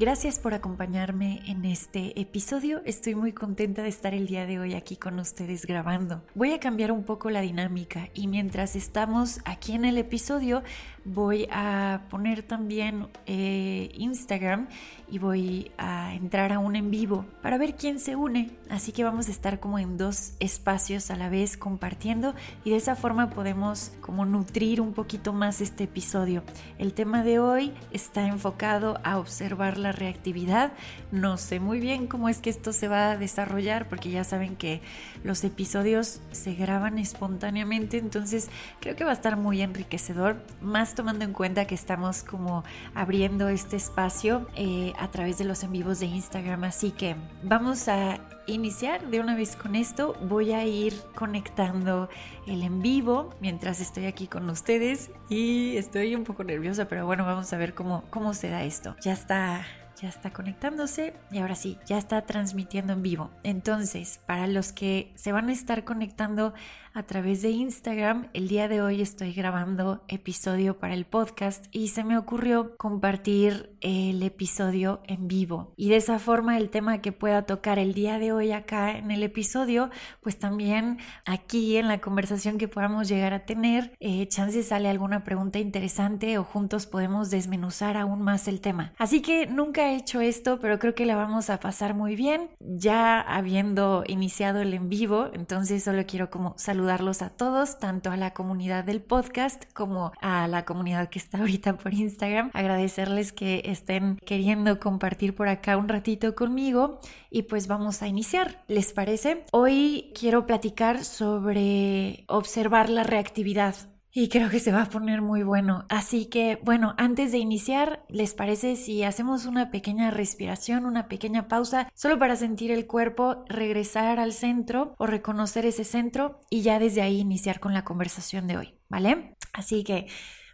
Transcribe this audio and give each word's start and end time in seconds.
Gracias 0.00 0.38
por 0.38 0.54
acompañarme 0.54 1.42
en 1.44 1.66
este 1.66 2.18
episodio. 2.18 2.80
Estoy 2.86 3.14
muy 3.14 3.34
contenta 3.34 3.82
de 3.82 3.90
estar 3.90 4.14
el 4.14 4.26
día 4.26 4.46
de 4.46 4.58
hoy 4.58 4.72
aquí 4.72 4.96
con 4.96 5.18
ustedes 5.18 5.66
grabando. 5.66 6.22
Voy 6.34 6.52
a 6.52 6.58
cambiar 6.58 6.90
un 6.90 7.04
poco 7.04 7.28
la 7.28 7.42
dinámica 7.42 8.08
y 8.14 8.26
mientras 8.26 8.76
estamos 8.76 9.40
aquí 9.44 9.74
en 9.74 9.84
el 9.84 9.98
episodio 9.98 10.62
voy 11.04 11.48
a 11.50 12.02
poner 12.10 12.42
también 12.42 13.08
eh, 13.26 13.90
Instagram 13.94 14.68
y 15.10 15.18
voy 15.18 15.72
a 15.76 16.14
entrar 16.14 16.52
a 16.52 16.58
un 16.58 16.76
en 16.76 16.90
vivo 16.90 17.24
para 17.42 17.58
ver 17.58 17.74
quién 17.74 17.98
se 17.98 18.16
une. 18.16 18.50
Así 18.68 18.92
que 18.92 19.02
vamos 19.02 19.28
a 19.28 19.32
estar 19.32 19.58
como 19.58 19.78
en 19.78 19.96
dos 19.96 20.34
espacios 20.38 21.10
a 21.10 21.16
la 21.16 21.28
vez 21.28 21.56
compartiendo 21.56 22.34
y 22.64 22.70
de 22.70 22.76
esa 22.76 22.94
forma 22.94 23.30
podemos 23.30 23.92
como 24.00 24.24
nutrir 24.24 24.80
un 24.80 24.92
poquito 24.92 25.32
más 25.32 25.60
este 25.60 25.84
episodio. 25.84 26.44
El 26.78 26.92
tema 26.92 27.24
de 27.24 27.40
hoy 27.40 27.72
está 27.90 28.26
enfocado 28.26 29.00
a 29.02 29.18
observar 29.18 29.78
la 29.78 29.92
reactividad. 29.92 30.72
No 31.10 31.36
sé 31.38 31.58
muy 31.58 31.80
bien 31.80 32.06
cómo 32.06 32.28
es 32.28 32.38
que 32.38 32.50
esto 32.50 32.72
se 32.72 32.86
va 32.86 33.10
a 33.10 33.16
desarrollar 33.16 33.88
porque 33.88 34.10
ya 34.10 34.22
saben 34.22 34.54
que 34.54 34.80
los 35.24 35.42
episodios 35.42 36.20
se 36.30 36.54
graban 36.54 36.98
espontáneamente, 36.98 37.98
entonces 37.98 38.48
creo 38.80 38.96
que 38.96 39.04
va 39.04 39.10
a 39.10 39.14
estar 39.14 39.36
muy 39.36 39.60
enriquecedor, 39.60 40.42
más 40.60 40.89
tomando 40.94 41.24
en 41.24 41.32
cuenta 41.32 41.66
que 41.66 41.74
estamos 41.74 42.22
como 42.22 42.64
abriendo 42.94 43.48
este 43.48 43.76
espacio 43.76 44.46
eh, 44.56 44.92
a 44.98 45.10
través 45.10 45.38
de 45.38 45.44
los 45.44 45.62
en 45.62 45.72
vivos 45.72 46.00
de 46.00 46.06
Instagram, 46.06 46.64
así 46.64 46.90
que 46.90 47.16
vamos 47.42 47.88
a 47.88 48.20
iniciar 48.46 49.08
de 49.08 49.20
una 49.20 49.34
vez 49.34 49.56
con 49.56 49.76
esto. 49.76 50.16
Voy 50.22 50.52
a 50.52 50.64
ir 50.64 50.94
conectando 51.14 52.08
el 52.46 52.62
en 52.62 52.82
vivo 52.82 53.34
mientras 53.40 53.80
estoy 53.80 54.06
aquí 54.06 54.26
con 54.26 54.48
ustedes 54.50 55.10
y 55.28 55.76
estoy 55.76 56.14
un 56.14 56.24
poco 56.24 56.44
nerviosa, 56.44 56.86
pero 56.88 57.06
bueno, 57.06 57.24
vamos 57.24 57.52
a 57.52 57.56
ver 57.56 57.74
cómo, 57.74 58.04
cómo 58.10 58.34
se 58.34 58.48
da 58.48 58.64
esto. 58.64 58.96
Ya 59.02 59.12
está 59.12 59.64
ya 60.00 60.08
está 60.08 60.32
conectándose 60.32 61.14
y 61.30 61.38
ahora 61.38 61.54
sí, 61.54 61.78
ya 61.86 61.98
está 61.98 62.22
transmitiendo 62.22 62.94
en 62.94 63.02
vivo. 63.02 63.30
Entonces, 63.42 64.20
para 64.26 64.46
los 64.46 64.72
que 64.72 65.12
se 65.14 65.30
van 65.32 65.50
a 65.50 65.52
estar 65.52 65.84
conectando 65.84 66.54
a 66.92 67.04
través 67.04 67.42
de 67.42 67.50
Instagram. 67.50 68.28
El 68.32 68.48
día 68.48 68.68
de 68.68 68.82
hoy 68.82 69.00
estoy 69.00 69.32
grabando 69.32 70.02
episodio 70.08 70.78
para 70.78 70.94
el 70.94 71.04
podcast 71.04 71.66
y 71.70 71.88
se 71.88 72.04
me 72.04 72.18
ocurrió 72.18 72.76
compartir 72.76 73.76
el 73.80 74.22
episodio 74.22 75.00
en 75.06 75.28
vivo. 75.28 75.72
Y 75.76 75.88
de 75.88 75.96
esa 75.96 76.18
forma 76.18 76.58
el 76.58 76.70
tema 76.70 77.00
que 77.00 77.12
pueda 77.12 77.42
tocar 77.42 77.78
el 77.78 77.94
día 77.94 78.18
de 78.18 78.32
hoy 78.32 78.52
acá 78.52 78.96
en 78.96 79.10
el 79.10 79.22
episodio, 79.22 79.90
pues 80.20 80.38
también 80.38 80.98
aquí 81.24 81.76
en 81.76 81.88
la 81.88 82.00
conversación 82.00 82.58
que 82.58 82.68
podamos 82.68 83.08
llegar 83.08 83.32
a 83.32 83.46
tener, 83.46 83.94
eh, 84.00 84.26
chance 84.28 84.62
sale 84.62 84.88
alguna 84.88 85.24
pregunta 85.24 85.58
interesante 85.58 86.38
o 86.38 86.44
juntos 86.44 86.86
podemos 86.86 87.30
desmenuzar 87.30 87.96
aún 87.96 88.22
más 88.22 88.48
el 88.48 88.60
tema. 88.60 88.92
Así 88.98 89.22
que 89.22 89.46
nunca 89.46 89.90
he 89.90 89.96
hecho 89.96 90.20
esto, 90.20 90.58
pero 90.60 90.78
creo 90.78 90.94
que 90.94 91.06
la 91.06 91.16
vamos 91.16 91.50
a 91.50 91.60
pasar 91.60 91.94
muy 91.94 92.16
bien. 92.16 92.50
Ya 92.58 93.20
habiendo 93.20 94.04
iniciado 94.06 94.60
el 94.60 94.74
en 94.74 94.88
vivo, 94.88 95.30
entonces 95.32 95.84
solo 95.84 96.04
quiero 96.06 96.30
como 96.30 96.54
saludar 96.58 96.80
saludarlos 96.90 97.22
a 97.22 97.30
todos, 97.30 97.78
tanto 97.78 98.10
a 98.10 98.16
la 98.16 98.32
comunidad 98.34 98.82
del 98.82 99.00
podcast 99.00 99.62
como 99.74 100.10
a 100.20 100.48
la 100.48 100.64
comunidad 100.64 101.08
que 101.08 101.20
está 101.20 101.38
ahorita 101.38 101.76
por 101.76 101.94
Instagram. 101.94 102.50
Agradecerles 102.52 103.30
que 103.32 103.62
estén 103.66 104.16
queriendo 104.26 104.80
compartir 104.80 105.36
por 105.36 105.46
acá 105.46 105.76
un 105.76 105.88
ratito 105.88 106.34
conmigo 106.34 106.98
y 107.30 107.42
pues 107.42 107.68
vamos 107.68 108.02
a 108.02 108.08
iniciar, 108.08 108.64
¿les 108.66 108.92
parece? 108.92 109.44
Hoy 109.52 110.10
quiero 110.18 110.46
platicar 110.46 111.04
sobre 111.04 112.24
observar 112.26 112.90
la 112.90 113.04
reactividad. 113.04 113.76
Y 114.12 114.28
creo 114.28 114.50
que 114.50 114.58
se 114.58 114.72
va 114.72 114.82
a 114.82 114.90
poner 114.90 115.22
muy 115.22 115.44
bueno. 115.44 115.86
Así 115.88 116.26
que, 116.26 116.58
bueno, 116.64 116.94
antes 116.98 117.30
de 117.30 117.38
iniciar, 117.38 118.04
¿les 118.08 118.34
parece 118.34 118.74
si 118.74 119.04
hacemos 119.04 119.46
una 119.46 119.70
pequeña 119.70 120.10
respiración, 120.10 120.84
una 120.84 121.06
pequeña 121.06 121.46
pausa, 121.46 121.88
solo 121.94 122.18
para 122.18 122.34
sentir 122.34 122.72
el 122.72 122.88
cuerpo, 122.88 123.44
regresar 123.48 124.18
al 124.18 124.32
centro 124.32 124.94
o 124.98 125.06
reconocer 125.06 125.64
ese 125.64 125.84
centro 125.84 126.40
y 126.50 126.62
ya 126.62 126.80
desde 126.80 127.02
ahí 127.02 127.20
iniciar 127.20 127.60
con 127.60 127.72
la 127.72 127.84
conversación 127.84 128.48
de 128.48 128.56
hoy, 128.56 128.74
¿vale? 128.88 129.36
Así 129.52 129.84
que... 129.84 130.06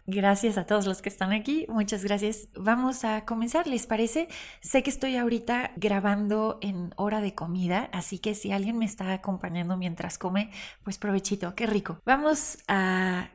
Gracias 0.09 0.57
a 0.57 0.65
todos 0.65 0.85
los 0.85 1.01
que 1.01 1.09
están 1.09 1.33
aquí, 1.33 1.65
muchas 1.67 2.01
gracias. 2.01 2.47
Vamos 2.55 3.03
a 3.03 3.25
comenzar, 3.25 3.67
¿les 3.67 3.87
parece? 3.87 4.29
Sé 4.61 4.81
que 4.81 4.89
estoy 4.89 5.17
ahorita 5.17 5.71
grabando 5.75 6.59
en 6.61 6.93
hora 6.95 7.19
de 7.19 7.35
comida, 7.35 7.89
así 7.91 8.17
que 8.17 8.33
si 8.33 8.53
alguien 8.53 8.77
me 8.77 8.85
está 8.85 9.11
acompañando 9.11 9.75
mientras 9.75 10.17
come, 10.17 10.49
pues 10.85 10.97
provechito, 10.97 11.55
qué 11.55 11.67
rico. 11.67 11.99
Vamos 12.05 12.59
a 12.69 13.31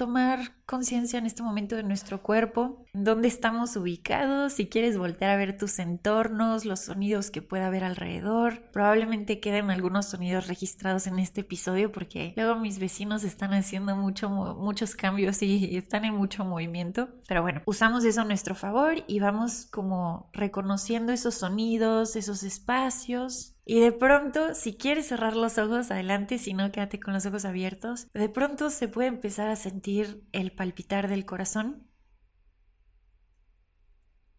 tomar 0.00 0.54
conciencia 0.64 1.18
en 1.18 1.26
este 1.26 1.42
momento 1.42 1.76
de 1.76 1.82
nuestro 1.82 2.22
cuerpo, 2.22 2.86
dónde 2.94 3.28
estamos 3.28 3.76
ubicados, 3.76 4.54
si 4.54 4.66
quieres 4.66 4.96
voltear 4.96 5.30
a 5.30 5.36
ver 5.36 5.58
tus 5.58 5.78
entornos, 5.78 6.64
los 6.64 6.80
sonidos 6.80 7.30
que 7.30 7.42
pueda 7.42 7.66
haber 7.66 7.84
alrededor. 7.84 8.62
Probablemente 8.72 9.40
queden 9.40 9.70
algunos 9.70 10.06
sonidos 10.06 10.46
registrados 10.46 11.06
en 11.06 11.18
este 11.18 11.42
episodio 11.42 11.92
porque 11.92 12.32
luego 12.34 12.56
mis 12.56 12.78
vecinos 12.78 13.24
están 13.24 13.52
haciendo 13.52 13.94
mucho, 13.94 14.30
muchos 14.30 14.96
cambios 14.96 15.42
y 15.42 15.76
están 15.76 16.06
en 16.06 16.14
mucho 16.14 16.46
movimiento. 16.46 17.10
Pero 17.28 17.42
bueno, 17.42 17.60
usamos 17.66 18.02
eso 18.06 18.22
a 18.22 18.24
nuestro 18.24 18.54
favor 18.54 19.04
y 19.06 19.20
vamos 19.20 19.66
como 19.70 20.30
reconociendo 20.32 21.12
esos 21.12 21.34
sonidos, 21.34 22.16
esos 22.16 22.42
espacios 22.42 23.49
y 23.64 23.80
de 23.80 23.92
pronto, 23.92 24.54
si 24.54 24.76
quieres 24.76 25.06
cerrar 25.08 25.36
los 25.36 25.58
ojos, 25.58 25.90
adelante, 25.90 26.38
si 26.38 26.54
no, 26.54 26.72
quédate 26.72 26.98
con 26.98 27.14
los 27.14 27.26
ojos 27.26 27.44
abiertos. 27.44 28.08
De 28.14 28.28
pronto 28.28 28.70
se 28.70 28.88
puede 28.88 29.08
empezar 29.08 29.48
a 29.48 29.56
sentir 29.56 30.24
el 30.32 30.52
palpitar 30.52 31.08
del 31.08 31.24
corazón. 31.24 31.86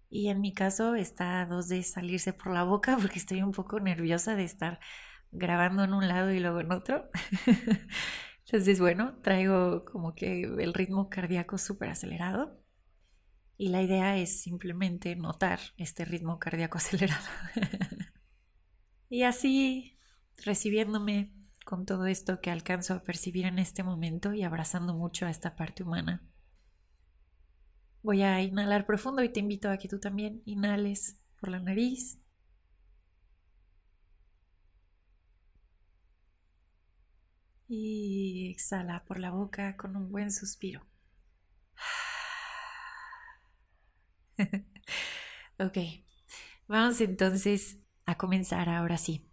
Y 0.10 0.28
en 0.30 0.42
mi 0.42 0.54
caso 0.54 0.96
está 0.96 1.42
a 1.42 1.46
dos 1.46 1.70
de 1.70 1.84
salirse 1.84 2.34
por 2.34 2.54
la 2.54 2.64
boca 2.64 2.98
porque 3.02 3.20
estoy 3.20 3.42
un 3.42 3.52
poco 3.52 3.80
nerviosa 3.80 4.36
de 4.36 4.44
estar 4.44 4.80
grabando 5.32 5.84
en 5.84 5.94
un 5.94 6.08
lado 6.08 6.32
y 6.32 6.40
luego 6.40 6.60
en 6.60 6.72
otro. 6.72 7.10
Entonces, 8.46 8.80
bueno, 8.82 9.16
traigo 9.22 9.86
como 9.86 10.14
que 10.14 10.44
el 10.44 10.74
ritmo 10.74 11.10
cardíaco 11.10 11.58
súper 11.58 11.90
acelerado. 11.90 12.60
Y 13.58 13.70
la 13.70 13.82
idea 13.82 14.18
es 14.18 14.42
simplemente 14.42 15.16
notar 15.16 15.60
este 15.78 16.04
ritmo 16.04 16.40
cardíaco 16.40 16.78
acelerado. 16.80 17.24
Y 19.12 19.22
así, 19.24 19.96
recibiéndome 20.44 21.32
con 21.66 21.86
todo 21.86 22.08
esto 22.08 22.42
que 22.42 22.50
alcanzo 22.50 22.96
a 22.96 23.04
percibir 23.04 23.46
en 23.46 23.60
este 23.60 23.84
momento 23.84 24.34
y 24.34 24.42
abrazando 24.42 24.96
mucho 24.96 25.28
a 25.28 25.30
esta 25.30 25.56
parte 25.56 25.84
humana. 25.84 26.24
Voy 28.04 28.22
a 28.22 28.40
inhalar 28.44 28.86
profundo 28.86 29.24
y 29.24 29.30
te 29.30 29.40
invito 29.40 29.68
a 29.72 29.78
que 29.78 29.88
tú 29.88 30.00
también 30.00 30.44
inhales 30.46 31.20
por 31.40 31.50
la 31.50 31.60
nariz. 31.60 32.20
Y 37.68 38.52
exhala 38.52 39.04
por 39.06 39.18
la 39.18 39.32
boca 39.32 39.76
con 39.76 39.96
un 39.96 40.12
buen 40.12 40.32
suspiro. 40.32 40.86
ok, 45.60 45.78
vamos 46.68 47.02
entonces 47.02 47.81
a 48.12 48.18
comenzar 48.18 48.70
ahora 48.70 48.98
sí. 48.98 49.26